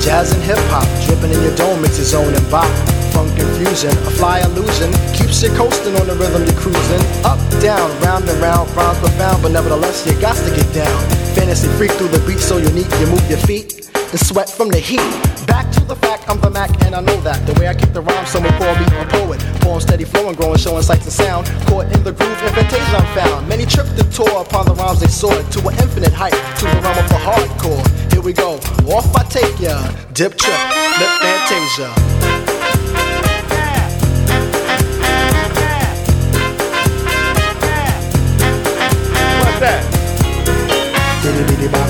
jazz 0.00 0.32
and 0.32 0.42
hip 0.42 0.58
hop, 0.72 0.88
dripping 1.04 1.30
in 1.30 1.40
your 1.44 1.54
dome, 1.56 1.84
it's 1.84 1.98
your 1.98 2.08
zone 2.08 2.34
and 2.34 2.50
bop. 2.50 2.68
Funk 3.12 3.30
infusion, 3.36 3.92
a 4.08 4.12
fly 4.16 4.40
illusion, 4.40 4.90
keeps 5.12 5.42
you 5.42 5.50
coasting 5.52 5.94
on 6.00 6.06
the 6.08 6.16
rhythm 6.16 6.42
you're 6.44 6.56
cruising. 6.56 7.02
Up, 7.24 7.38
down, 7.60 7.90
round 8.00 8.28
and 8.28 8.40
round, 8.40 8.68
rhymes 8.74 8.98
profound, 8.98 9.42
but 9.42 9.52
nevertheless 9.52 10.06
you 10.06 10.18
got 10.20 10.36
to 10.36 10.50
get 10.56 10.66
down. 10.72 10.98
Fantasy 11.36 11.68
freak 11.76 11.92
through 11.92 12.08
the 12.08 12.22
beat 12.26 12.40
so 12.40 12.56
unique, 12.56 12.88
you 12.98 13.06
move 13.06 13.22
your 13.28 13.38
feet 13.44 13.90
and 13.94 14.18
sweat 14.18 14.48
from 14.48 14.68
the 14.68 14.78
heat. 14.78 15.04
Back 15.46 15.70
to 15.72 15.80
the 15.84 15.96
fact, 15.96 16.28
I'm 16.28 16.40
the 16.40 16.50
Mac 16.50 16.70
and 16.84 16.94
I 16.94 17.00
know 17.00 17.20
that. 17.20 17.44
The 17.46 17.58
way 17.60 17.68
I 17.68 17.74
kick 17.74 17.92
the 17.92 18.00
rhyme, 18.00 18.26
someone 18.26 18.56
call 18.56 18.74
me 18.74 18.86
a 18.96 19.06
poet. 19.06 19.40
Poem 19.60 19.80
steady 19.80 20.04
flowing, 20.04 20.34
growing, 20.34 20.58
showing 20.58 20.82
sights 20.82 21.04
and 21.04 21.12
sound. 21.12 21.46
Caught 21.68 21.92
in 21.92 22.02
the 22.04 22.12
groove, 22.12 22.40
invitation 22.42 22.94
I'm 22.94 23.06
found. 23.14 23.48
Many 23.48 23.66
tripped 23.66 23.98
and 24.00 24.10
tour 24.12 24.40
upon 24.40 24.66
the 24.66 24.74
rhymes 24.74 25.00
they 25.00 25.08
soared 25.08 25.44
to 25.52 25.58
an 25.68 25.74
infinite 25.78 26.12
height, 26.12 26.34
to 26.58 26.64
the 26.64 26.80
realm 26.80 26.98
of 26.98 27.08
the 27.08 27.20
hardcore. 27.20 27.99
Here 28.20 28.26
we 28.26 28.32
go, 28.34 28.56
off 28.94 29.16
I 29.16 29.22
take 29.30 29.58
ya, 29.58 29.80
dip 30.12 30.36
trip, 30.36 30.52
lip 31.00 31.10
fantasia. 31.22 31.88
What's 39.40 39.60
that? 39.60 39.80
Bitty 41.22 41.42
bitty 41.48 41.68
bop, 41.72 41.88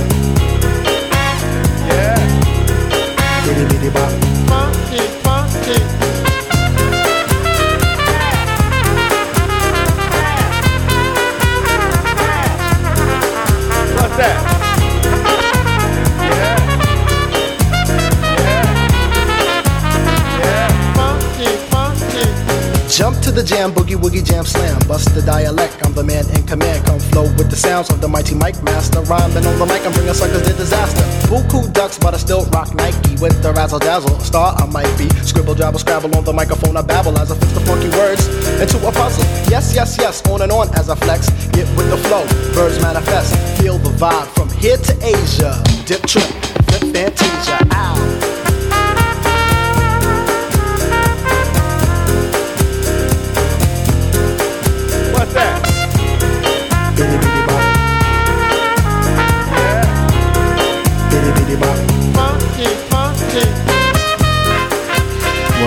boogie 24.11 24.25
jam 24.25 24.45
slam. 24.45 24.79
Bust 24.89 25.15
the 25.15 25.23
dialect, 25.23 25.79
I'm 25.85 25.95
the 25.95 26.03
man 26.03 26.25
in 26.37 26.47
command. 26.47 26.85
Come 26.87 26.99
flow 26.99 27.25
with 27.37 27.51
the 27.51 27.57
sounds 27.57 27.91
of 27.91 28.01
the 28.01 28.09
mighty 28.09 28.35
mic 28.35 28.61
master. 28.63 29.01
Rhyming 29.03 29.47
on 29.47 29.59
the 29.59 29.67
mic, 29.67 29.85
I'm 29.87 29.93
bringing 29.93 30.15
suckers 30.15 30.43
to 30.43 30.53
disaster. 30.55 31.03
Buku 31.29 31.73
ducks, 31.73 31.99
but 31.99 32.15
I 32.15 32.19
still 32.19 32.45
rock 32.47 32.75
Nike 32.75 33.17
with 33.21 33.41
the 33.43 33.53
razzle 33.53 33.79
dazzle. 33.79 34.19
Star 34.21 34.55
I 34.57 34.67
might 34.67 34.91
be. 34.99 35.09
Scribble, 35.23 35.55
jabble, 35.55 35.79
scrabble 35.79 36.15
on 36.17 36.25
the 36.25 36.33
microphone. 36.33 36.77
I 36.77 36.83
babble 36.83 37.19
as 37.19 37.31
I 37.31 37.37
fix 37.37 37.53
the 37.53 37.61
funky 37.61 37.91
words 37.91 38.27
into 38.61 38.77
a 38.87 38.93
puzzle. 38.93 39.25
Yes, 39.49 39.75
yes, 39.75 39.97
yes, 39.99 40.23
on 40.29 40.43
and 40.43 40.53
on 40.53 40.69
as 40.75 40.91
I 40.91 40.97
flex. 40.97 41.31
Get 41.51 41.69
with 41.77 41.91
the 41.91 41.99
flow, 42.09 42.27
birds 42.55 42.81
manifest. 42.83 43.35
Feel 43.61 43.79
the 43.79 43.91
vibe 43.91 44.27
from 44.35 44.49
here 44.59 44.77
to 44.77 44.93
Asia. 45.05 45.63
Dip 45.87 46.03
trip, 46.07 46.31
flip 46.67 46.95
fantasia. 46.95 47.59
Ow. 47.73 48.20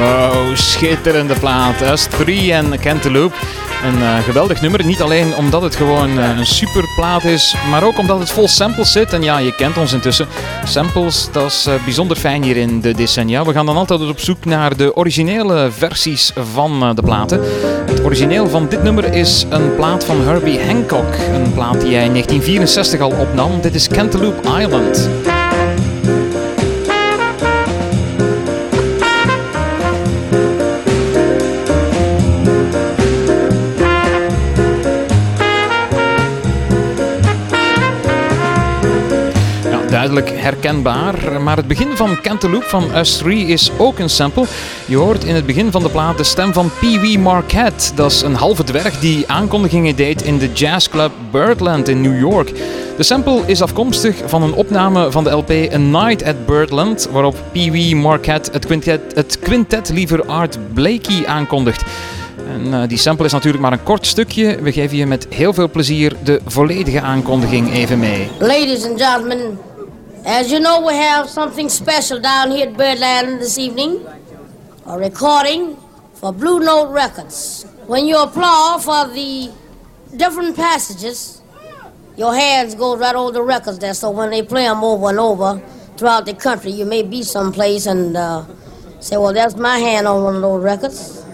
Wow, 0.03 0.55
schitterende 0.55 1.33
plaat. 1.33 1.75
S3 1.99 2.25
en 2.49 2.79
Cantaloupe. 2.79 3.35
Een 3.83 4.01
eh, 4.01 4.17
geweldig 4.23 4.61
nummer. 4.61 4.85
Niet 4.85 5.01
alleen 5.01 5.35
omdat 5.35 5.61
het 5.61 5.75
gewoon 5.75 6.19
eh, 6.19 6.37
een 6.37 6.45
super 6.45 6.83
plaat 6.95 7.23
is, 7.23 7.55
maar 7.69 7.83
ook 7.83 7.97
omdat 7.97 8.19
het 8.19 8.31
vol 8.31 8.47
samples 8.47 8.91
zit. 8.91 9.13
En 9.13 9.21
ja, 9.21 9.37
je 9.37 9.55
kent 9.55 9.77
ons 9.77 9.93
intussen. 9.93 10.27
Samples, 10.63 11.27
dat 11.31 11.45
is 11.45 11.65
eh, 11.65 11.73
bijzonder 11.83 12.17
fijn 12.17 12.43
hier 12.43 12.57
in 12.57 12.81
de 12.81 12.93
decennia. 12.93 13.45
We 13.45 13.53
gaan 13.53 13.65
dan 13.65 13.77
altijd 13.77 14.09
op 14.09 14.19
zoek 14.19 14.45
naar 14.45 14.77
de 14.77 14.95
originele 14.95 15.69
versies 15.71 16.31
van 16.53 16.95
de 16.95 17.01
platen. 17.01 17.39
Het 17.85 18.03
origineel 18.03 18.49
van 18.49 18.67
dit 18.69 18.83
nummer 18.83 19.13
is 19.13 19.45
een 19.49 19.75
plaat 19.75 20.05
van 20.05 20.21
Herbie 20.21 20.59
Hancock. 20.65 21.13
Een 21.33 21.53
plaat 21.53 21.81
die 21.81 21.95
hij 21.95 22.05
in 22.05 22.11
1964 22.11 22.99
al 22.99 23.11
opnam. 23.11 23.61
Dit 23.61 23.75
is 23.75 23.87
Cantaloupe 23.87 24.61
Island. 24.61 25.09
Duidelijk 40.13 40.43
herkenbaar. 40.43 41.41
Maar 41.41 41.57
het 41.57 41.67
begin 41.67 41.95
van 41.95 42.21
Cantaloupe 42.21 42.67
van 42.67 42.95
Us 42.95 43.17
3 43.17 43.45
is 43.45 43.71
ook 43.77 43.99
een 43.99 44.09
sample. 44.09 44.45
Je 44.85 44.95
hoort 44.95 45.23
in 45.23 45.35
het 45.35 45.45
begin 45.45 45.71
van 45.71 45.83
de 45.83 45.89
plaat 45.89 46.17
de 46.17 46.23
stem 46.23 46.53
van 46.53 46.71
Pee 46.79 46.99
Wee 46.99 47.19
Marquette. 47.19 47.95
Dat 47.95 48.11
is 48.11 48.21
een 48.21 48.35
halve 48.35 48.63
dwerg 48.63 48.99
die 48.99 49.27
aankondigingen 49.27 49.95
deed 49.95 50.21
in 50.21 50.37
de 50.37 50.51
jazzclub 50.51 51.11
Birdland 51.31 51.87
in 51.87 52.01
New 52.01 52.19
York. 52.19 52.51
De 52.97 53.03
sample 53.03 53.41
is 53.45 53.61
afkomstig 53.61 54.15
van 54.25 54.43
een 54.43 54.53
opname 54.53 55.11
van 55.11 55.23
de 55.23 55.29
LP 55.29 55.49
A 55.49 55.77
Night 55.77 56.23
at 56.23 56.45
Birdland, 56.45 57.07
waarop 57.11 57.35
Pee 57.51 57.71
Wee 57.71 57.95
Marquette 57.95 58.51
het 58.51 58.65
quintet, 58.65 59.01
het 59.15 59.39
quintet 59.39 59.89
liever 59.89 60.25
Art 60.25 60.57
Blakey 60.73 61.25
aankondigt. 61.25 61.83
En 62.53 62.73
eh, 62.73 62.87
die 62.87 62.97
sample 62.97 63.25
is 63.25 63.31
natuurlijk 63.31 63.63
maar 63.63 63.71
een 63.71 63.83
kort 63.83 64.05
stukje. 64.05 64.57
We 64.61 64.71
geven 64.71 64.97
je 64.97 65.05
met 65.05 65.27
heel 65.29 65.53
veel 65.53 65.69
plezier 65.69 66.15
de 66.23 66.41
volledige 66.45 67.01
aankondiging 67.01 67.73
even 67.73 67.99
mee. 67.99 68.27
Ladies 68.39 68.87
and 68.87 69.01
gentlemen, 69.01 69.59
as 70.25 70.51
you 70.51 70.59
know, 70.59 70.85
we 70.85 70.93
have 70.93 71.29
something 71.29 71.67
special 71.67 72.19
down 72.19 72.51
here 72.51 72.67
at 72.67 72.77
Birdland 72.77 73.41
this 73.41 73.57
evening. 73.57 74.05
A 74.85 74.97
recording 74.97 75.77
for 76.13 76.31
Blue 76.31 76.59
Note 76.59 76.91
Records. 76.91 77.65
When 77.87 78.05
you 78.05 78.17
applaud 78.17 78.83
for 78.83 79.13
the 79.13 79.51
different 80.15 80.55
passages, 80.55 81.41
your 82.15 82.33
hands 82.33 82.73
go 82.75 82.95
right 82.95 83.15
over 83.15 83.31
the 83.31 83.41
records 83.41 83.79
there. 83.79 83.93
So 83.93 84.11
when 84.11 84.29
they 84.29 84.41
play 84.43 84.63
them 84.63 84.83
over 84.83 85.09
and 85.09 85.19
over 85.19 85.61
throughout 85.97 86.25
the 86.25 86.33
country, 86.33 86.71
you 86.71 86.85
may 86.85 87.03
be 87.03 87.23
someplace 87.23 87.85
and 87.85 88.15
uh, 88.15 88.45
say, 89.01 89.17
well, 89.17 89.33
that's 89.33 89.55
my 89.55 89.77
hand 89.77 90.07
on 90.07 90.23
one 90.23 90.35
of 90.35 90.41
those 90.41 90.63
records 90.63 91.25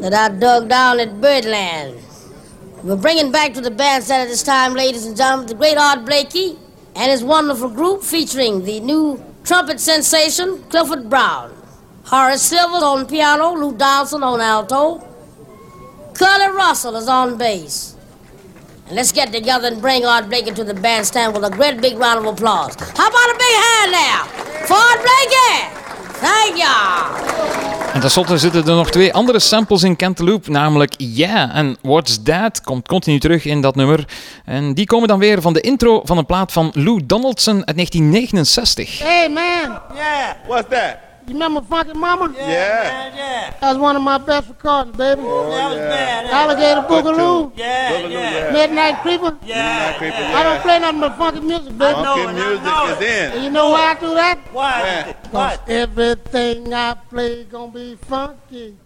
that 0.00 0.14
I 0.14 0.36
dug 0.36 0.68
down 0.68 0.98
at 0.98 1.20
Birdland. 1.20 2.00
We're 2.82 2.96
bringing 2.96 3.30
back 3.30 3.54
to 3.54 3.60
the 3.60 3.70
bandstand 3.70 4.22
at 4.22 4.28
this 4.28 4.42
time, 4.42 4.74
ladies 4.74 5.06
and 5.06 5.16
gentlemen, 5.16 5.46
the 5.46 5.54
great 5.54 5.76
Art 5.76 6.04
Blakey 6.04 6.58
and 7.00 7.10
his 7.10 7.24
wonderful 7.24 7.70
group 7.70 8.02
featuring 8.02 8.62
the 8.64 8.78
new 8.80 9.24
trumpet 9.42 9.80
sensation, 9.80 10.62
Clifford 10.64 11.08
Brown. 11.08 11.50
Horace 12.04 12.42
Silver 12.42 12.84
on 12.84 13.06
piano, 13.06 13.54
Lou 13.54 13.74
Donaldson 13.74 14.22
on 14.22 14.38
alto. 14.38 14.98
Curly 16.12 16.54
Russell 16.54 16.96
is 16.96 17.08
on 17.08 17.38
bass. 17.38 17.96
And 18.86 18.96
let's 18.96 19.12
get 19.12 19.32
together 19.32 19.68
and 19.68 19.80
bring 19.80 20.04
Art 20.04 20.28
Blakey 20.28 20.50
to 20.50 20.62
the 20.62 20.74
bandstand 20.74 21.32
with 21.32 21.42
a 21.42 21.48
great 21.48 21.80
big 21.80 21.96
round 21.96 22.18
of 22.18 22.34
applause. 22.34 22.74
How 22.74 23.08
about 23.08 23.30
a 23.30 23.38
big 23.38 23.56
hand 23.64 23.92
now 23.92 24.24
for 24.66 24.74
Art 24.74 25.00
Blakey? 25.00 25.89
You. 26.20 27.30
En 27.92 28.00
tenslotte 28.00 28.38
zitten 28.38 28.60
er 28.66 28.74
nog 28.74 28.90
twee 28.90 29.12
andere 29.12 29.38
samples 29.38 29.82
in 29.82 29.96
Cantaloupe, 29.96 30.50
namelijk 30.50 30.94
Yeah 30.96 31.56
en 31.56 31.76
What's 31.82 32.22
That 32.22 32.60
komt 32.60 32.88
continu 32.88 33.18
terug 33.18 33.44
in 33.44 33.60
dat 33.60 33.74
nummer. 33.74 34.04
En 34.44 34.74
die 34.74 34.86
komen 34.86 35.08
dan 35.08 35.18
weer 35.18 35.42
van 35.42 35.52
de 35.52 35.60
intro 35.60 36.00
van 36.04 36.18
een 36.18 36.26
plaat 36.26 36.52
van 36.52 36.70
Lou 36.74 37.06
Donaldson 37.06 37.66
uit 37.66 37.76
1969. 37.76 38.98
Hey 38.98 39.28
man. 39.28 39.78
Yeah. 39.94 40.32
What's 40.46 40.68
that? 40.68 41.09
You 41.30 41.34
remember 41.36 41.60
Funky 41.60 41.92
Mama? 41.96 42.34
Yeah, 42.36 42.42
man, 42.42 43.12
yeah. 43.16 43.50
That 43.60 43.68
was 43.70 43.78
one 43.78 43.94
of 43.94 44.02
my 44.02 44.18
best 44.18 44.48
recordings, 44.48 44.96
baby. 44.96 45.20
Oh, 45.24 45.48
that 45.52 45.68
was 45.68 45.78
bad. 45.78 46.26
that 46.26 46.32
Alligator 46.32 46.80
was- 46.80 47.04
Boogaloo. 47.04 47.52
Yeah, 47.54 47.98
yeah. 48.08 48.50
Midnight 48.52 49.00
Creeper. 49.02 49.38
Yeah, 49.46 49.96
I 50.00 50.42
don't 50.42 50.60
play 50.62 50.80
nothing 50.80 50.98
but 51.00 51.16
funky 51.16 51.38
music, 51.40 51.78
baby. 51.78 51.94
I 51.94 52.02
know 52.02 52.16
it, 52.16 52.28
I 52.30 52.32
know 52.64 52.96
it. 53.00 53.02
And 53.34 53.44
you 53.44 53.50
know 53.50 53.70
why 53.70 53.92
I 53.92 53.94
do 54.00 54.12
that? 54.14 54.38
Why? 54.52 55.14
Cause 55.30 55.58
everything 55.68 56.74
I 56.74 56.94
play 57.08 57.44
gonna 57.44 57.70
be 57.70 57.94
funky. 57.94 58.76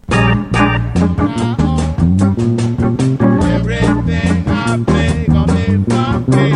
Everything 3.55 4.47
I 4.47 4.83
play 4.85 5.25
gonna 5.27 5.51
be 5.51 5.83
funky. 5.89 6.51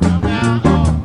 From 0.00 0.20
now 0.22 0.62
on. 0.64 1.02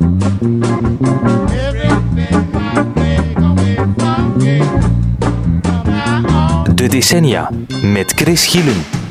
Decennia 7.06 7.50
met 7.82 8.12
Chris 8.12 8.46
Gielen. 8.46 9.05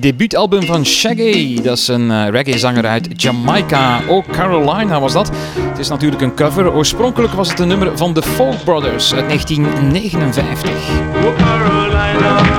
Debuutalbum 0.00 0.62
van 0.62 0.86
Shaggy. 0.86 1.62
Dat 1.62 1.78
is 1.78 1.88
een 1.88 2.10
eh, 2.10 2.28
reggae-zanger 2.28 2.86
uit 2.86 3.22
Jamaica. 3.22 4.00
Oh, 4.08 4.24
Carolina 4.32 5.00
was 5.00 5.12
dat. 5.12 5.30
Het 5.58 5.78
is 5.78 5.88
natuurlijk 5.88 6.22
een 6.22 6.34
cover. 6.34 6.72
Oorspronkelijk 6.72 7.32
was 7.32 7.50
het 7.50 7.58
een 7.58 7.68
nummer 7.68 7.98
van 7.98 8.12
de 8.12 8.22
Folk 8.22 8.64
Brothers 8.64 9.14
uit 9.14 9.26
1959. 9.26 10.70
Ja, 12.20 12.36
de 12.36 12.57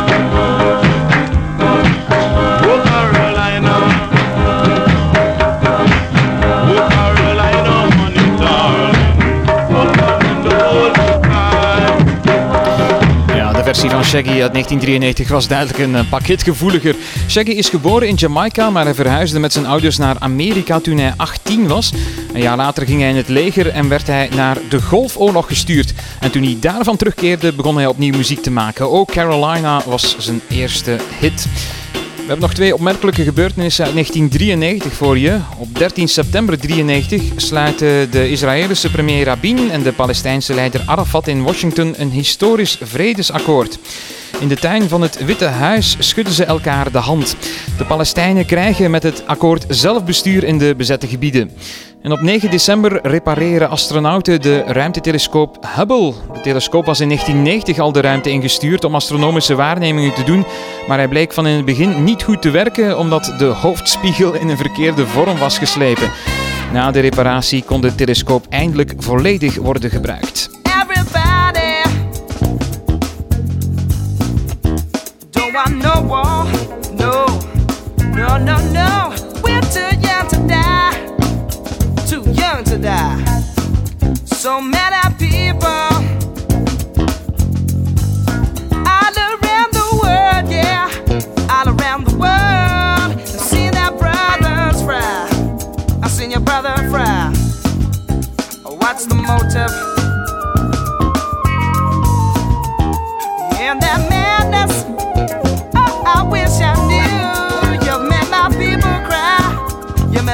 versie 13.75 13.89
van 13.89 14.03
Shaggy 14.03 14.41
uit 14.41 14.53
1993 14.53 15.27
was 15.27 15.47
duidelijk 15.47 15.79
een 15.79 15.95
eh, 15.95 16.09
pak 16.09 16.25
hit 16.25 16.43
gevoeliger. 16.43 16.95
Shaggy 17.27 17.49
is 17.49 17.69
geboren 17.69 18.07
in 18.07 18.15
Jamaica, 18.15 18.69
maar 18.69 18.83
hij 18.83 18.93
verhuisde 18.93 19.39
met 19.39 19.53
zijn 19.53 19.65
ouders 19.65 19.97
naar 19.97 20.15
Amerika 20.19 20.79
toen 20.79 20.97
hij 20.97 21.13
18 21.17 21.67
was. 21.67 21.93
Een 22.33 22.41
jaar 22.41 22.57
later 22.57 22.85
ging 22.85 22.99
hij 22.99 23.09
in 23.09 23.15
het 23.15 23.27
leger 23.27 23.67
en 23.67 23.89
werd 23.89 24.07
hij 24.07 24.29
naar 24.35 24.57
de 24.69 24.81
Golfoorlog 24.81 25.47
gestuurd. 25.47 25.93
En 26.19 26.31
toen 26.31 26.43
hij 26.43 26.57
daarvan 26.59 26.97
terugkeerde, 26.97 27.53
begon 27.53 27.75
hij 27.75 27.87
opnieuw 27.87 28.17
muziek 28.17 28.41
te 28.41 28.51
maken. 28.51 28.91
Ook 28.91 29.11
Carolina 29.11 29.81
was 29.85 30.15
zijn 30.17 30.41
eerste 30.47 30.97
hit. 31.19 31.47
We 32.29 32.35
hebben 32.35 32.53
nog 32.53 32.59
twee 32.59 32.73
opmerkelijke 32.73 33.23
gebeurtenissen 33.23 33.85
uit 33.85 33.93
1993 33.93 34.93
voor 34.93 35.17
je. 35.17 35.39
Op 35.57 35.77
13 35.77 36.07
september 36.07 36.57
1993 36.57 37.41
sluiten 37.41 38.11
de 38.11 38.29
Israëlische 38.29 38.91
premier 38.91 39.25
Rabin 39.25 39.71
en 39.71 39.83
de 39.83 39.93
Palestijnse 39.93 40.53
leider 40.53 40.81
Arafat 40.85 41.27
in 41.27 41.43
Washington 41.43 41.93
een 41.97 42.09
historisch 42.09 42.77
vredesakkoord. 42.81 43.79
In 44.39 44.47
de 44.47 44.55
tuin 44.55 44.89
van 44.89 45.01
het 45.01 45.25
Witte 45.25 45.45
Huis 45.45 45.95
schudden 45.99 46.33
ze 46.33 46.45
elkaar 46.45 46.91
de 46.91 46.97
hand. 46.97 47.35
De 47.77 47.85
Palestijnen 47.85 48.45
krijgen 48.45 48.91
met 48.91 49.03
het 49.03 49.27
akkoord 49.27 49.65
zelfbestuur 49.67 50.43
in 50.43 50.57
de 50.57 50.75
bezette 50.77 51.07
gebieden. 51.07 51.51
En 52.01 52.11
op 52.11 52.21
9 52.21 52.51
december 52.51 52.99
repareren 53.07 53.69
astronauten 53.69 54.41
de 54.41 54.63
ruimtetelescoop 54.67 55.67
Hubble. 55.75 56.13
De 56.33 56.41
telescoop 56.41 56.85
was 56.85 56.99
in 56.99 57.07
1990 57.07 57.79
al 57.79 57.91
de 57.91 58.01
ruimte 58.01 58.29
ingestuurd 58.29 58.83
om 58.83 58.95
astronomische 58.95 59.55
waarnemingen 59.55 60.13
te 60.13 60.23
doen, 60.23 60.45
maar 60.87 60.97
hij 60.97 61.07
bleek 61.07 61.33
van 61.33 61.47
in 61.47 61.55
het 61.55 61.65
begin 61.65 62.03
niet 62.03 62.23
goed 62.23 62.41
te 62.41 62.49
werken 62.49 62.97
omdat 62.97 63.33
de 63.37 63.45
hoofdspiegel 63.45 64.33
in 64.33 64.49
een 64.49 64.57
verkeerde 64.57 65.07
vorm 65.07 65.37
was 65.37 65.57
geslepen. 65.57 66.11
Na 66.73 66.91
de 66.91 66.99
reparatie 66.99 67.63
kon 67.63 67.81
de 67.81 67.95
telescoop 67.95 68.45
eindelijk 68.49 68.93
volledig 68.97 69.55
worden 69.55 69.89
gebruikt. 69.89 70.49
Don't 75.65 76.07
want 76.07 76.49
no 76.93 77.25
no, 78.13 78.37
no, 78.37 78.37
no, 78.37 78.57
no. 78.71 79.15
We're 79.43 79.61
too 79.61 79.91
young 79.99 80.27
to 80.29 80.37
die, 80.47 80.93
too 82.07 82.23
young 82.31 82.63
to 82.65 82.77
die. 82.77 83.23
So 84.25 84.61
many 84.61 85.15
people 85.17 85.67
all 88.87 89.15
around 89.17 89.71
the 89.73 89.99
world, 90.01 90.49
yeah, 90.49 90.89
all 91.49 91.67
around 91.67 92.05
the 92.05 92.15
world. 92.15 93.19
I've 93.19 93.29
seen 93.29 93.71
their 93.71 93.91
brothers 93.91 94.81
fry. 94.83 95.27
I've 96.01 96.11
seen 96.11 96.31
your 96.31 96.41
brother 96.41 96.75
fry. 96.89 97.33
What's 98.63 99.05
the 99.07 99.15
motive? 99.15 99.98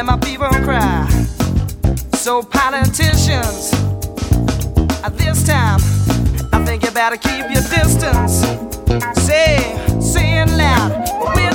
My 0.05 0.17
people 0.17 0.49
cry. 0.63 1.07
So 2.13 2.43
politicians, 2.43 3.73
at 5.03 5.17
this 5.17 5.45
time, 5.47 5.79
I 6.53 6.63
think 6.63 6.83
you 6.83 6.91
better 6.91 7.17
keep 7.17 7.45
your 7.49 7.63
distance. 7.63 8.45
Say, 9.25 9.75
say 9.99 10.41
it 10.41 10.49
loud. 10.51 10.91
We're 11.35 11.54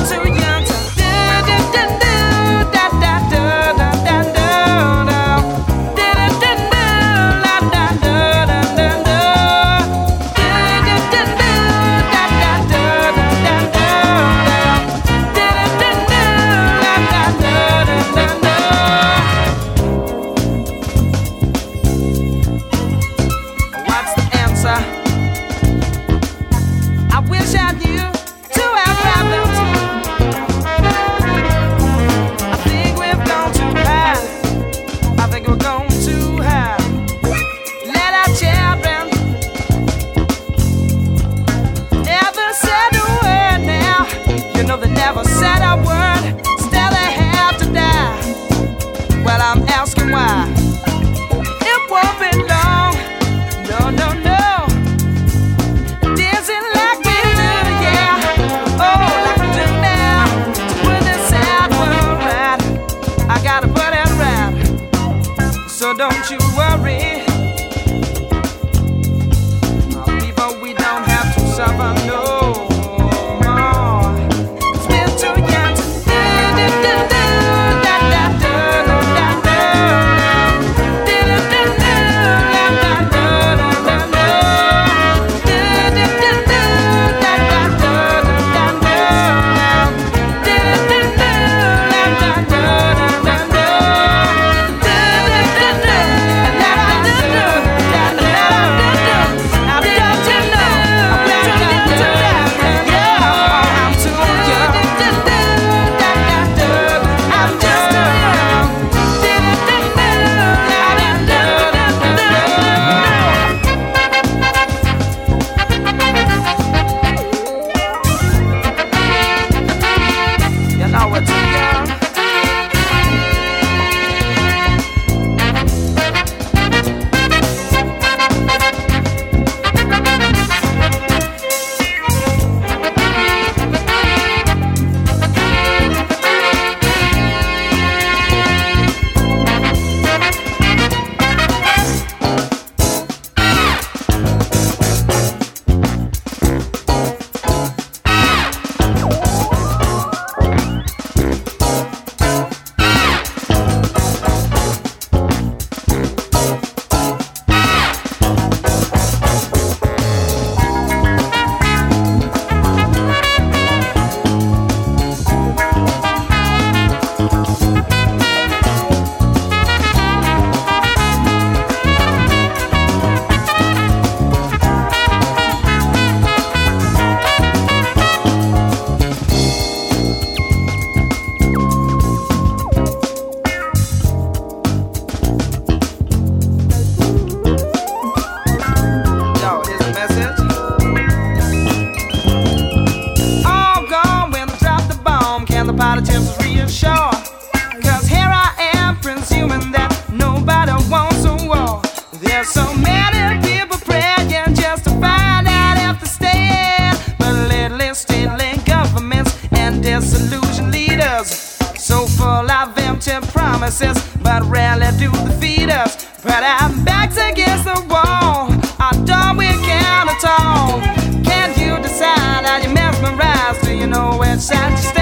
that 214.91 214.99
do 214.99 215.11
defeat 215.29 215.71
us. 215.71 216.07
But 216.23 216.43
I'm 216.43 216.85
backed 216.85 217.17
against 217.17 217.65
the 217.65 217.81
wall. 217.89 218.51
I 218.79 218.91
don't 219.05 219.37
we 219.37 219.47
can 219.47 220.09
at 220.09 220.25
all. 220.39 220.81
Can't 221.25 221.57
you 221.57 221.77
decide? 221.83 222.45
Are 222.45 222.61
you 222.61 222.73
mesmerized? 222.75 223.63
Do 223.63 223.75
you 223.75 223.87
know 223.87 224.17
which 224.19 224.41
side 224.41 224.71
to 224.71 224.83
stand? 224.83 225.00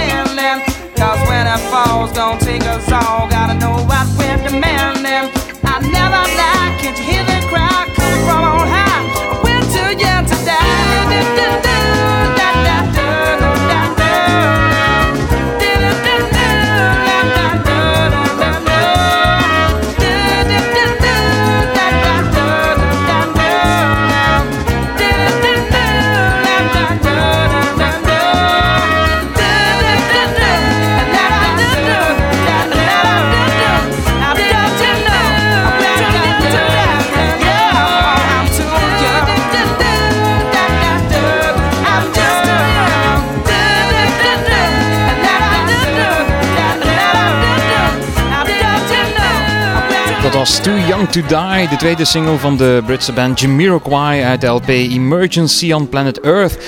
Too 50.56 50.78
Young 50.88 51.08
to 51.10 51.20
Die, 51.20 51.68
de 51.68 51.76
tweede 51.78 52.04
single 52.04 52.38
van 52.38 52.56
de 52.56 52.82
Britse 52.86 53.12
band 53.12 53.40
Jamiroquai 53.40 54.22
uit 54.22 54.40
de 54.40 54.46
LP 54.46 54.68
Emergency 54.68 55.72
on 55.72 55.88
Planet 55.88 56.20
Earth. 56.20 56.58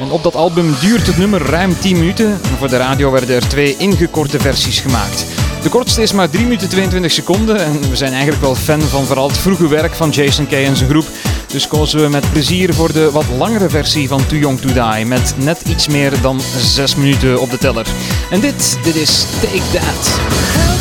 En 0.00 0.10
op 0.10 0.22
dat 0.22 0.34
album 0.34 0.74
duurt 0.80 1.06
het 1.06 1.18
nummer 1.18 1.42
ruim 1.42 1.78
10 1.80 1.98
minuten. 1.98 2.40
Voor 2.58 2.68
de 2.68 2.76
radio 2.76 3.10
werden 3.10 3.34
er 3.34 3.48
twee 3.48 3.76
ingekorte 3.76 4.40
versies 4.40 4.80
gemaakt. 4.80 5.24
De 5.62 5.68
kortste 5.68 6.02
is 6.02 6.12
maar 6.12 6.30
3 6.30 6.42
minuten 6.44 6.68
22 6.68 7.12
seconden. 7.12 7.64
En 7.64 7.80
we 7.90 7.96
zijn 7.96 8.12
eigenlijk 8.12 8.42
wel 8.42 8.54
fan 8.54 8.80
van 8.80 9.04
vooral 9.04 9.28
het 9.28 9.38
vroege 9.38 9.68
werk 9.68 9.94
van 9.94 10.10
Jason 10.10 10.46
Kay 10.46 10.64
en 10.64 10.76
zijn 10.76 10.90
groep. 10.90 11.06
Dus 11.46 11.68
kozen 11.68 12.00
we 12.00 12.08
met 12.08 12.32
plezier 12.32 12.74
voor 12.74 12.92
de 12.92 13.10
wat 13.10 13.26
langere 13.38 13.68
versie 13.68 14.08
van 14.08 14.26
Too 14.26 14.38
Young 14.38 14.60
to 14.60 14.72
Die. 14.72 15.06
Met 15.06 15.34
net 15.36 15.62
iets 15.68 15.88
meer 15.88 16.20
dan 16.20 16.40
6 16.58 16.94
minuten 16.94 17.40
op 17.40 17.50
de 17.50 17.58
teller. 17.58 17.86
En 18.30 18.40
dit, 18.40 18.78
dit 18.82 18.96
is 18.96 19.26
Take 19.40 19.62
That. 19.72 20.79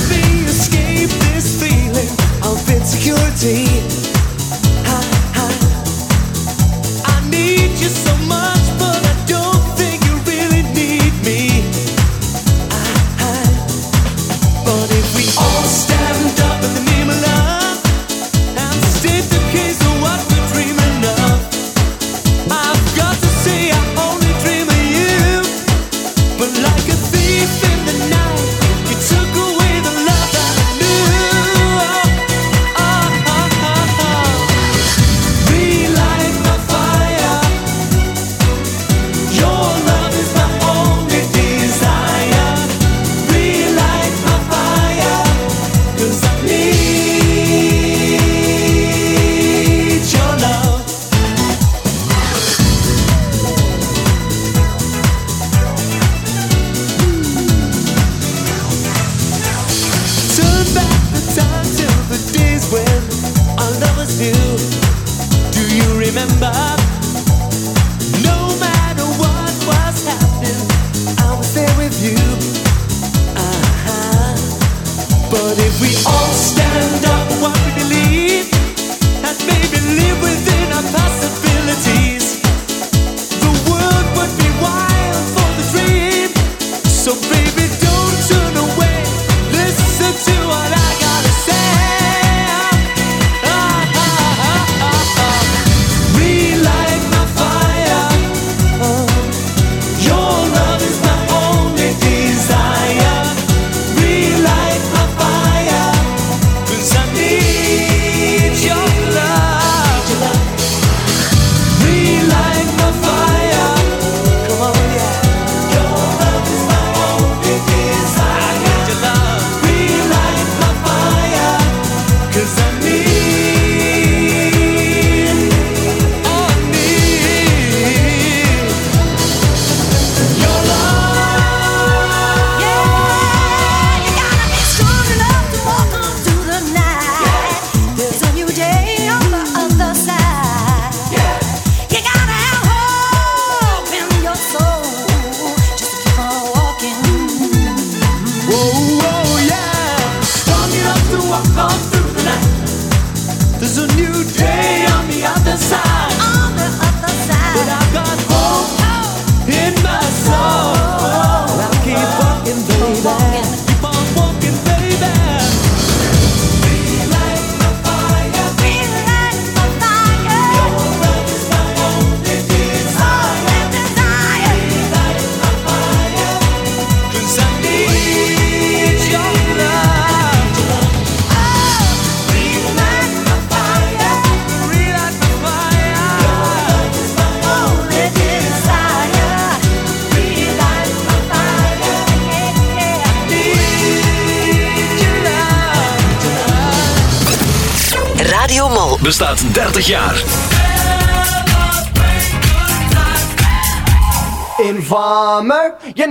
Security. 2.90 3.79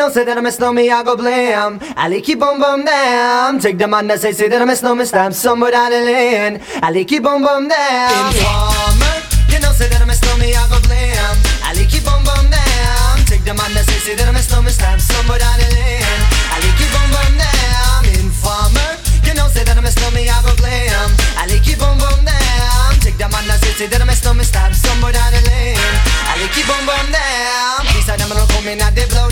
Know, 0.09 0.15
say 0.15 0.25
that 0.25 0.39
I 0.39 0.41
miss 0.41 0.59
no 0.59 0.73
me, 0.73 0.89
I 0.89 1.05
go 1.05 1.21
blam. 1.21 1.81
Ali 1.95 2.23
keep 2.23 2.41
boom 2.41 2.57
boom 2.59 2.83
damn. 2.83 3.61
Take 3.61 3.77
the 3.77 3.87
man 3.87 4.07
that 4.09 4.21
say, 4.25 4.33
say 4.33 4.49
that 4.49 4.63
I 4.63 4.65
miss 4.65 4.81
no 4.83 4.95
me, 4.95 5.05
stab 5.05 5.35
somewhere 5.35 5.71
down 5.73 5.93
the 5.93 6.01
lane. 6.01 6.65
Ali 6.81 7.05
keep 7.05 7.25
boom 7.25 7.45
boom 7.45 7.69
damn. 7.69 8.33
Informer, 8.33 9.21
you 9.53 9.61
know, 9.61 9.69
say 9.77 9.85
that 9.93 10.01
I 10.01 10.09
miss 10.09 10.25
no 10.25 10.33
me, 10.41 10.57
I 10.57 10.65
go 10.73 10.81
blam. 10.89 11.37
Ali 11.69 11.85
keep 11.85 12.09
boom 12.09 12.25
boom 12.25 12.49
damn. 12.49 13.21
Take 13.29 13.45
the 13.45 13.53
man 13.53 13.69
that 13.77 13.85
say, 13.85 14.01
say 14.01 14.17
that 14.17 14.25
I 14.25 14.33
miss 14.33 14.49
no 14.49 14.65
me, 14.65 14.73
stab 14.73 14.97
somewhere 14.97 15.45
down 15.45 15.61
the 15.61 15.69
lane. 15.77 16.25
Ali 16.57 16.73
keep 16.81 16.89
boom 16.89 17.13
boom 17.13 17.33
damn. 17.37 18.09
Informer, 18.17 18.97
you 19.29 19.37
know, 19.37 19.45
say 19.53 19.61
that 19.61 19.77
I 19.77 19.85
miss 19.85 19.93
no 20.01 20.09
me, 20.17 20.25
I 20.25 20.41
go 20.41 20.57
blam. 20.57 21.13
Ali 21.37 21.61
keep 21.61 21.77
boom 21.85 22.01
boom 22.01 22.25
damn. 22.25 22.97
Take 23.05 23.21
the 23.21 23.29
man 23.29 23.45
that 23.45 23.61
say, 23.61 23.77
say 23.77 23.93
that 23.93 24.01
I 24.01 24.09
miss 24.09 24.25
no 24.25 24.33
me, 24.33 24.49
stab 24.49 24.73
somewhere 24.73 25.13
down 25.13 25.37
the 25.37 25.45
lane. 25.53 25.77
Ali 26.33 26.49
keep 26.57 26.65
boom 26.65 26.81
boom 26.89 27.13
damn. 27.13 27.85
These 27.93 28.09
are 28.09 28.17
them 28.17 28.33
don't 28.33 28.49
come 28.57 28.73
in 28.73 28.81
and 28.81 28.97
they 28.97 29.05
blow 29.13 29.28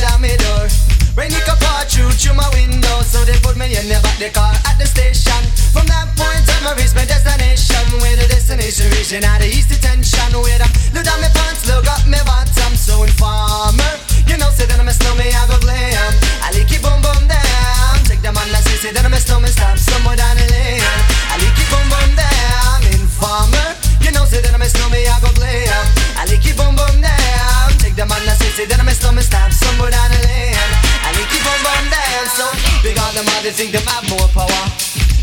through 1.89 2.11
through 2.19 2.35
my 2.35 2.49
window, 2.55 3.03
so 3.03 3.23
they 3.25 3.39
put 3.43 3.57
me 3.57 3.71
in 3.79 3.87
the 3.87 3.99
back 4.03 4.19
the 4.19 4.31
car 4.31 4.53
at 4.67 4.77
the 4.79 4.87
station. 4.87 5.39
From 5.71 5.87
that 5.87 6.11
point 6.19 6.47
on, 6.59 6.67
I 6.67 6.75
reach 6.75 6.95
my 6.95 7.07
destination. 7.07 7.83
Where 8.03 8.17
the 8.19 8.27
destination 8.27 8.91
region 8.99 9.23
out 9.25 9.41
of 9.41 9.49
east 9.49 9.71
detention. 9.71 10.35
Where 10.43 10.59
I 10.59 10.69
look 10.95 11.05
down 11.07 11.21
my 11.23 11.31
pants, 11.31 11.67
look 11.71 11.87
up 11.87 12.03
my 12.11 12.19
bottom. 12.27 12.73
So 12.75 13.07
informer, 13.07 13.93
you 14.27 14.37
know, 14.37 14.51
say 14.51 14.67
that 14.67 14.79
I'm 14.79 14.89
a 14.89 14.95
snowman, 14.95 15.31
I 15.31 15.43
go 15.47 15.59
glam. 15.63 16.11
I 16.43 16.51
like 16.55 16.71
it 16.71 16.83
boom 16.83 16.99
boom 17.03 17.23
down. 17.31 17.95
Take 18.05 18.23
the 18.23 18.35
man 18.35 18.49
that 18.51 18.63
say, 18.67 18.77
say 18.83 18.91
that 18.91 19.05
I'm 19.07 19.15
a 19.15 19.21
snowman, 19.21 19.53
stop 19.55 19.79
somewhere 19.79 20.19
down 20.19 20.37
the 20.37 20.47
lane. 20.51 20.83
I 20.83 21.39
like 21.39 21.55
it 21.55 21.69
boom 21.71 21.87
boom 21.87 22.11
down. 22.19 22.79
Informer, 22.99 23.69
you 24.03 24.11
know, 24.11 24.27
say 24.27 24.43
that 24.43 24.51
I'm 24.51 24.63
a 24.63 24.69
snowman, 24.69 25.07
I 25.07 25.17
go 25.23 25.31
glam. 25.39 25.85
I 26.19 26.27
like 26.27 26.43
it 26.43 26.57
boom 26.59 26.75
boom 26.75 26.99
down. 26.99 27.69
Take 27.79 27.95
the 27.95 28.07
man 28.09 28.23
that 28.27 28.37
say, 28.43 28.51
say 28.53 28.67
that 28.67 28.81
I'm 28.81 28.91
a 28.91 28.95
snowman, 28.97 29.23
stop 29.23 29.53
somewhere 29.55 29.95
down 29.95 30.11
the 30.11 30.16
lane. 30.16 30.16
Big 32.87 33.03
on 33.03 33.19
them, 33.19 33.27
they 33.43 33.51
think 33.51 33.75
they 33.75 33.83
have 33.83 34.07
more 34.07 34.31
power. 34.31 34.63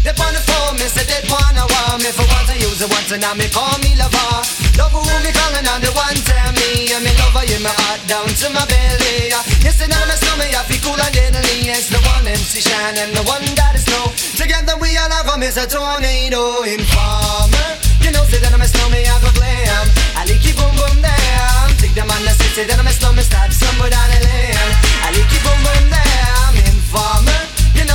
They 0.04 0.12
on 0.12 0.36
the 0.36 0.44
phone, 0.44 0.76
me 0.76 0.84
say 0.84 1.08
they 1.08 1.24
wanna 1.32 1.64
want 1.64 2.04
me 2.04 2.12
for 2.12 2.28
once 2.28 2.52
I 2.52 2.60
use 2.60 2.84
it 2.84 2.92
once 2.92 3.08
and 3.16 3.24
now 3.24 3.32
me 3.40 3.48
call 3.48 3.72
me 3.80 3.96
lover. 3.96 4.44
Love 4.76 4.92
who 4.92 5.00
me 5.00 5.32
calling 5.32 5.64
on 5.72 5.80
the 5.80 5.88
one 5.96 6.20
tell 6.28 6.52
me 6.60 6.92
I'm 6.92 7.08
in 7.08 7.16
love 7.24 7.40
in 7.40 7.64
my 7.64 7.72
heart 7.72 8.04
down 8.04 8.28
to 8.28 8.52
my 8.52 8.68
belly. 8.68 9.32
You 9.64 9.72
say 9.72 9.88
now 9.88 10.04
me 10.04 10.16
slow 10.20 10.36
me 10.44 10.52
I 10.52 10.60
feel 10.68 10.84
cool 10.84 11.00
and 11.00 11.08
deadly. 11.16 11.72
It's 11.72 11.88
the 11.88 12.04
one 12.04 12.28
MC 12.28 12.60
Shan 12.60 13.00
and 13.00 13.16
the 13.16 13.24
one 13.32 13.48
that 13.56 13.80
is 13.80 13.88
snow. 13.88 14.12
Together 14.36 14.76
we 14.84 14.92
all 15.00 15.08
have 15.08 15.32
a 15.32 15.64
tornado 15.64 16.68
informer. 16.68 17.80
You 18.04 18.12
know 18.12 18.28
say 18.28 18.44
that 18.44 18.52
I'm 18.52 18.60
a 18.60 18.68
slow 18.68 18.92
me 18.92 19.08
I 19.08 19.16
go 19.24 19.32
glam. 19.40 19.88
I 20.20 20.28
like 20.28 20.44
it 20.44 20.60
boom 20.60 20.68
boom 20.76 21.00
down. 21.00 21.72
Take 21.80 21.96
the 21.96 22.04
man 22.04 22.28
that 22.28 22.36
say 22.36 22.52
say 22.60 22.64
that 22.68 22.76
I'm 22.76 22.84
a 22.84 22.92
slow 22.92 23.16
me 23.16 23.24
stop 23.24 23.56
somewhere 23.56 23.88
down 23.88 24.12
the 24.12 24.20
lane. 24.20 24.52
I 25.00 25.16
like 25.16 25.32
it 25.32 25.42
boom 25.48 25.60
boom 25.64 25.84
down. 25.88 26.52
Informer. 26.60 27.53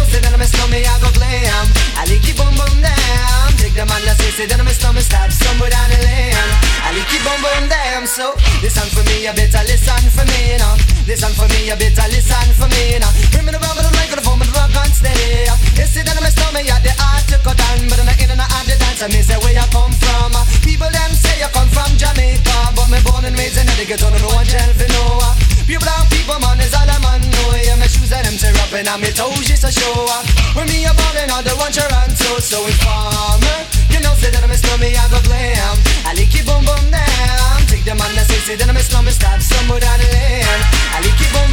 You 0.08 0.16
say 0.16 0.24
that 0.24 0.32
I'm 0.32 0.40
a 0.40 0.48
snowman, 0.48 0.88
I 0.88 0.96
go 1.04 1.12
glam. 1.12 1.68
I 2.00 2.08
like 2.08 2.24
it 2.24 2.32
boom 2.32 2.48
boom 2.56 2.80
down. 2.80 3.44
Take 3.60 3.76
the 3.76 3.84
man 3.84 4.00
that 4.08 4.16
say, 4.16 4.32
say 4.32 4.46
that 4.48 4.56
I'm 4.56 4.64
a 4.64 4.72
snowman, 4.72 5.04
stop 5.04 5.28
somewhere 5.28 5.68
down 5.68 5.84
the 5.92 6.00
lane. 6.00 6.32
I 6.80 6.96
like 6.96 7.12
it 7.12 7.20
boom 7.20 7.36
boom 7.44 7.68
down. 7.68 8.08
So 8.08 8.32
listen 8.64 8.88
for 8.88 9.04
me, 9.04 9.28
you 9.28 9.36
better 9.36 9.60
listen 9.68 10.00
for 10.08 10.24
me 10.24 10.56
now. 10.56 10.80
Listen 11.04 11.28
for 11.36 11.44
me, 11.52 11.68
you 11.68 11.76
better 11.76 12.08
listen 12.08 12.48
for 12.56 12.72
me 12.72 12.96
now. 12.96 13.12
Bring 13.36 13.44
me 13.44 13.52
the 13.52 13.60
rubber, 13.60 13.84
the 13.84 13.92
microphone, 14.00 14.40
the 14.40 14.48
rock 14.56 14.72
and 14.80 14.88
steady. 14.96 15.44
You 15.76 15.84
say 15.84 16.00
that 16.00 16.16
I'm 16.16 16.24
a 16.24 16.32
snowman, 16.32 16.64
yeah, 16.64 16.80
the 16.80 16.96
art 17.04 17.28
to 17.28 17.36
cut 17.44 17.60
down, 17.60 17.84
but 17.92 18.00
I'm 18.00 18.08
not 18.08 18.16
in 18.16 18.32
and 18.32 18.40
out 18.40 18.64
the 18.64 18.80
dance. 18.80 19.04
And 19.04 19.12
me 19.12 19.20
say 19.20 19.36
where 19.44 19.52
you 19.52 19.68
come 19.68 19.92
from. 19.92 20.32
People 20.64 20.88
them 20.88 21.12
say 21.12 21.36
you 21.36 21.52
come 21.52 21.68
from 21.68 21.92
Jamaica, 22.00 22.72
but 22.72 22.88
me 22.88 22.96
born 23.04 23.28
and 23.28 23.36
raised 23.36 23.60
in 23.60 23.68
the 23.76 23.84
ghetto, 23.84 24.08
no 24.08 24.32
one 24.32 24.48
tell 24.48 24.72
for 24.72 24.88
no. 24.88 25.57
Pure 25.68 25.84
brown 25.84 26.08
people, 26.08 26.40
man, 26.40 26.56
is 26.64 26.72
all 26.72 26.88
a 26.88 26.96
man 27.04 27.20
know. 27.20 27.52
Yeah, 27.60 27.76
my 27.76 27.84
shoes 27.84 28.08
and 28.08 28.24
them 28.24 28.40
tear 28.40 28.56
up 28.56 28.72
and 28.72 28.88
I'm 28.88 29.04
toes 29.12 29.44
just 29.44 29.68
a 29.68 29.70
show 29.70 30.08
up. 30.16 30.24
When 30.56 30.64
me 30.64 30.88
a 30.88 30.96
ballin' 30.96 31.28
on 31.28 31.44
the 31.44 31.52
one 31.60 31.68
Toronto, 31.68 32.40
so 32.40 32.64
informer. 32.64 33.68
You 33.92 34.00
know, 34.00 34.16
say 34.16 34.32
that 34.32 34.40
I'm 34.40 34.48
a 34.48 34.56
snowman, 34.56 34.96
I 34.96 35.04
go 35.12 35.20
glam. 35.28 35.76
I 36.08 36.16
like 36.16 36.32
it 36.32 36.48
boom 36.48 36.64
boom 36.64 36.88
down. 36.88 37.60
Take 37.68 37.84
the 37.84 37.92
man 37.92 38.16
that 38.16 38.24
say, 38.32 38.40
say 38.48 38.56
that 38.56 38.64
I'm 38.64 38.80
a 38.80 38.80
snowman, 38.80 39.12
stop 39.12 39.44
somewhere 39.44 39.76
down 39.76 40.00
the 40.00 40.08
lane. 40.08 40.64
I 40.96 41.04
like 41.04 41.20
it 41.20 41.28
boom 41.36 41.47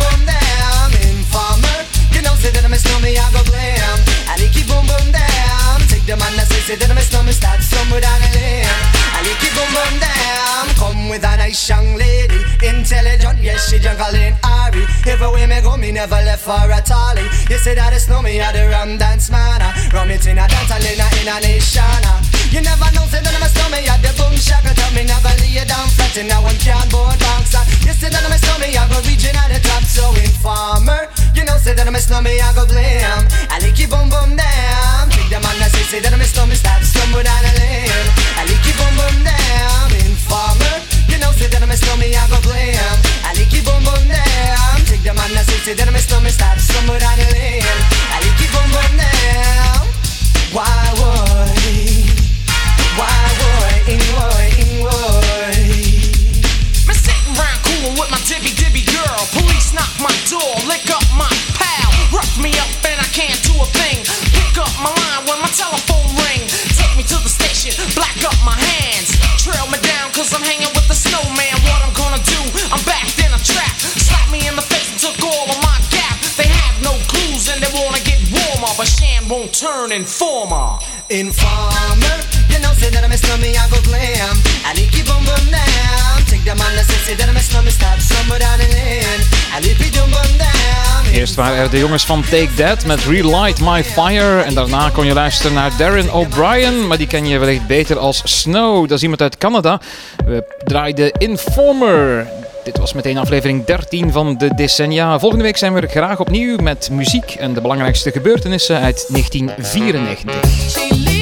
juggling 13.85 14.33
Ari. 14.41 14.81
Everywhere 15.05 15.45
me 15.45 15.61
go, 15.61 15.77
me 15.77 15.91
never 15.93 16.17
left 16.25 16.41
for 16.41 16.57
a 16.57 16.81
tally. 16.81 17.29
You 17.49 17.57
say 17.61 17.75
that 17.77 17.93
it's 17.93 18.09
no 18.09 18.21
me, 18.25 18.41
I 18.41 18.49
the 18.51 18.65
rum 18.73 18.97
dance 18.97 19.29
man. 19.29 19.61
ah. 19.61 19.73
Rum 19.93 20.09
it 20.09 20.25
in 20.25 20.41
a 20.41 20.45
dance, 20.49 20.73
and 20.73 20.81
in 20.89 20.97
a 20.97 21.05
a 21.05 21.35
nation. 21.45 21.85
ah. 22.09 22.17
You 22.49 22.65
never 22.65 22.89
know, 22.97 23.05
say 23.05 23.21
that 23.21 23.29
I'm 23.29 23.45
a 23.45 23.49
snowman, 23.53 23.85
I 23.85 24.01
the 24.01 24.09
boom 24.17 24.33
shaka. 24.33 24.73
Tell 24.73 24.89
me 24.97 25.05
never 25.05 25.29
lay 25.37 25.61
down 25.69 25.85
flat 25.93 26.17
in 26.17 26.33
a 26.33 26.37
one 26.41 26.57
cardboard 26.65 27.13
box. 27.21 27.53
ah. 27.53 27.61
You 27.85 27.93
say 27.93 28.09
that 28.09 28.25
I'm 28.25 28.33
a 28.33 28.37
snowman, 28.41 28.73
I 28.73 28.81
go 28.89 28.97
reaching 29.05 29.37
at 29.37 29.53
the 29.53 29.61
top. 29.61 29.85
So 29.85 30.09
informer, 30.17 31.05
you 31.37 31.45
know, 31.45 31.57
say 31.61 31.77
that 31.77 31.85
I'm 31.85 31.93
a 31.93 32.01
snowman, 32.01 32.41
I 32.41 32.49
go 32.57 32.65
blam. 32.65 33.21
I 33.53 33.61
like 33.61 33.77
it 33.77 33.85
boom 33.93 34.09
boom 34.09 34.33
down. 34.33 35.13
Take 35.13 35.29
the 35.29 35.37
man 35.45 35.55
that 35.61 35.69
say, 35.77 35.85
say 35.85 35.99
that 36.01 36.09
I'm 36.09 36.21
a 36.21 36.25
snowman, 36.25 36.57
stop 36.57 36.81
somewhere 36.81 37.21
down 37.21 37.41
the 37.45 37.53
lane. 37.61 38.07
I 38.33 38.49
like 38.49 38.65
it 38.65 38.73
boom 38.81 38.93
boom 38.97 39.15
down. 39.21 39.87
Informer, 40.09 40.73
you 41.15 41.21
know, 41.21 41.31
say 41.31 41.47
that 41.47 41.63
I'm 41.63 41.71
a 41.71 41.77
snowman, 41.77 42.11
I 42.11 42.27
go 42.27 42.39
blam. 42.43 42.95
I 43.23 43.31
like 43.39 43.47
it 43.47 43.63
boom 43.63 43.79
boom 43.87 44.03
down. 44.11 44.75
Take 44.83 45.07
the 45.07 45.15
man 45.15 45.31
that 45.31 45.47
say, 45.47 45.71
that 45.71 45.87
I'm 45.87 45.95
a 45.95 46.01
snowman, 46.03 46.31
somewhere 46.59 46.99
down 46.99 47.15
the 47.15 47.27
lane. 47.31 47.63
I 48.11 48.19
like 48.19 48.35
it 48.35 48.51
boom 48.51 48.67
boom 48.75 48.91
down. 48.99 49.87
Why 50.51 50.75
would? 50.99 51.55
Why 52.99 53.15
would? 53.39 53.81
In 53.87 54.03
would? 54.11 54.51
In 54.59 54.71
would? 54.83 55.55
Me 56.83 56.93
sitting 56.93 57.35
round 57.39 57.59
coolin' 57.63 57.95
with 57.95 58.11
my 58.11 58.19
dibby 58.27 58.51
dibby 58.51 58.83
girl. 58.83 59.19
Police 59.31 59.71
knock 59.71 59.91
my 60.03 60.11
door, 60.27 60.51
lick 60.67 60.83
up 60.91 61.07
my 61.15 61.31
with. 71.37 71.59
What 71.65 71.79
I'm 71.85 71.93
gonna 71.93 72.23
do, 72.23 72.39
I'm 72.71 72.83
backed 72.83 73.19
in 73.19 73.31
a 73.31 73.41
trap. 73.41 73.75
Slap 73.79 74.31
me 74.31 74.47
in 74.47 74.55
the 74.55 74.61
face 74.61 74.91
and 74.91 74.99
took 74.99 75.17
all 75.23 75.47
of 75.49 75.59
my 75.63 75.77
gap. 75.91 76.19
They 76.37 76.47
have 76.47 76.75
no 76.83 76.93
clues 77.07 77.49
and 77.49 77.61
they 77.61 77.71
wanna 77.73 78.01
get 78.03 78.19
warmer. 78.31 78.71
But 78.77 78.87
Shan 78.87 79.27
won't 79.27 79.53
turn 79.53 79.91
informer. 79.91 80.79
Informer, 81.09 81.85
you 82.55 82.61
know, 82.63 82.73
say 82.73 82.89
that 82.89 83.03
I'm 83.03 83.11
a 83.11 83.17
snowman, 83.17 83.55
I 83.55 83.67
go 83.69 83.79
glam. 83.81 84.35
I 84.63 84.71
like 84.79 84.95
it 84.95 85.05
boom 85.07 85.23
boom 85.27 85.45
down. 85.51 86.15
Take 86.31 86.43
the 86.47 86.55
man 86.55 86.71
that 86.75 86.87
say, 86.89 86.99
say 87.07 87.15
that 87.19 87.27
I'm 87.29 87.35
a 87.35 87.39
snowman, 87.39 87.71
stop 87.71 87.99
somewhere 87.99 88.39
down 88.39 88.57
the 88.59 88.67
lane. 88.75 89.23
I 89.55 89.59
down. 90.37 91.13
Eerst 91.13 91.35
waren 91.35 91.57
er 91.57 91.69
de 91.69 91.79
jongens 91.79 92.05
van 92.05 92.21
Take 92.21 92.49
That 92.55 92.85
met 92.85 93.03
Relight 93.03 93.59
My 93.59 93.83
Fire. 93.83 94.41
En 94.41 94.53
daarna 94.53 94.89
kon 94.89 95.05
je 95.05 95.13
luisteren 95.13 95.53
naar 95.53 95.71
Darren 95.77 96.13
O'Brien. 96.13 96.87
Maar 96.87 96.97
die 96.97 97.07
ken 97.07 97.27
je 97.27 97.37
wellicht 97.37 97.67
beter 97.67 97.97
als 97.97 98.21
Snow. 98.23 98.87
Dat 98.87 98.97
is 98.97 99.03
iemand 99.03 99.21
uit 99.21 99.37
Canada. 99.37 99.81
We 100.25 100.43
draaiden 100.63 101.11
Informer. 101.11 102.27
Dit 102.63 102.77
was 102.77 102.93
meteen 102.93 103.17
aflevering 103.17 103.65
13 103.65 104.11
van 104.11 104.37
de 104.37 104.55
decennia. 104.55 105.19
Volgende 105.19 105.43
week 105.43 105.57
zijn 105.57 105.73
we 105.73 105.81
er 105.81 105.89
graag 105.89 106.19
opnieuw 106.19 106.57
met 106.57 106.89
muziek 106.91 107.31
en 107.31 107.53
de 107.53 107.61
belangrijkste 107.61 108.11
gebeurtenissen 108.11 108.79
uit 108.79 109.05
1994. 109.09 111.14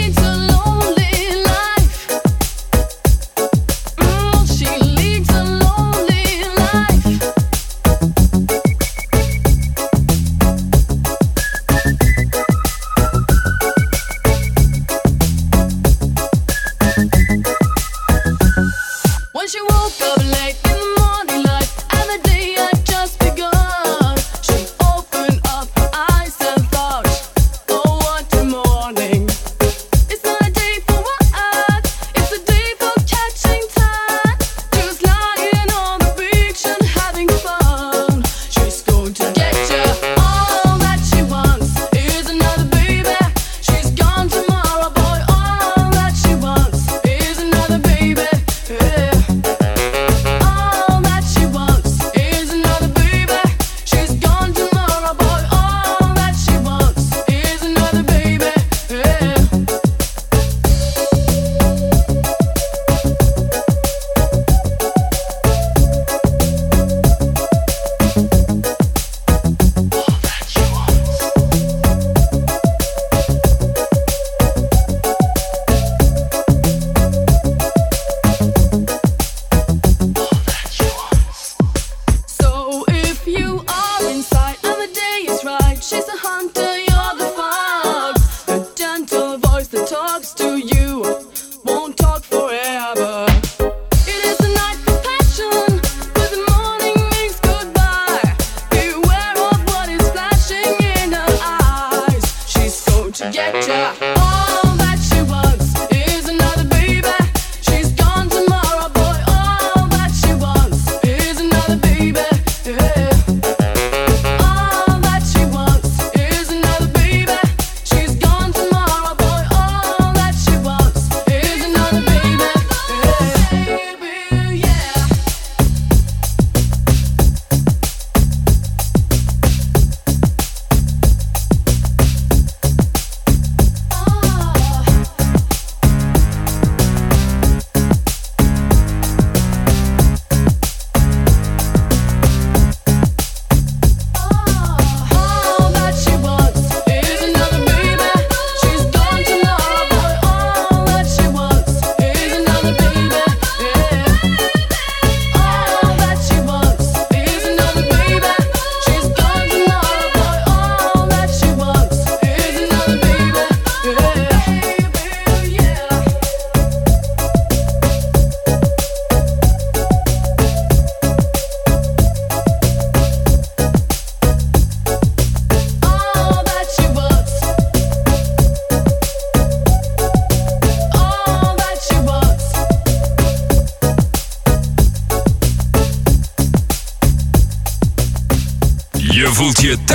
Getcha. 103.32 103.93
ya. 104.01 104.12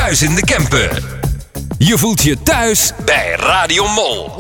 Thuis 0.09 0.23
in 0.23 0.35
de 0.35 0.45
Kempen. 0.45 0.91
Je 1.79 1.99
voelt 1.99 2.23
je 2.23 2.43
thuis 2.43 2.93
bij 3.05 3.35
Radio 3.37 3.89
Mol. 3.89 4.31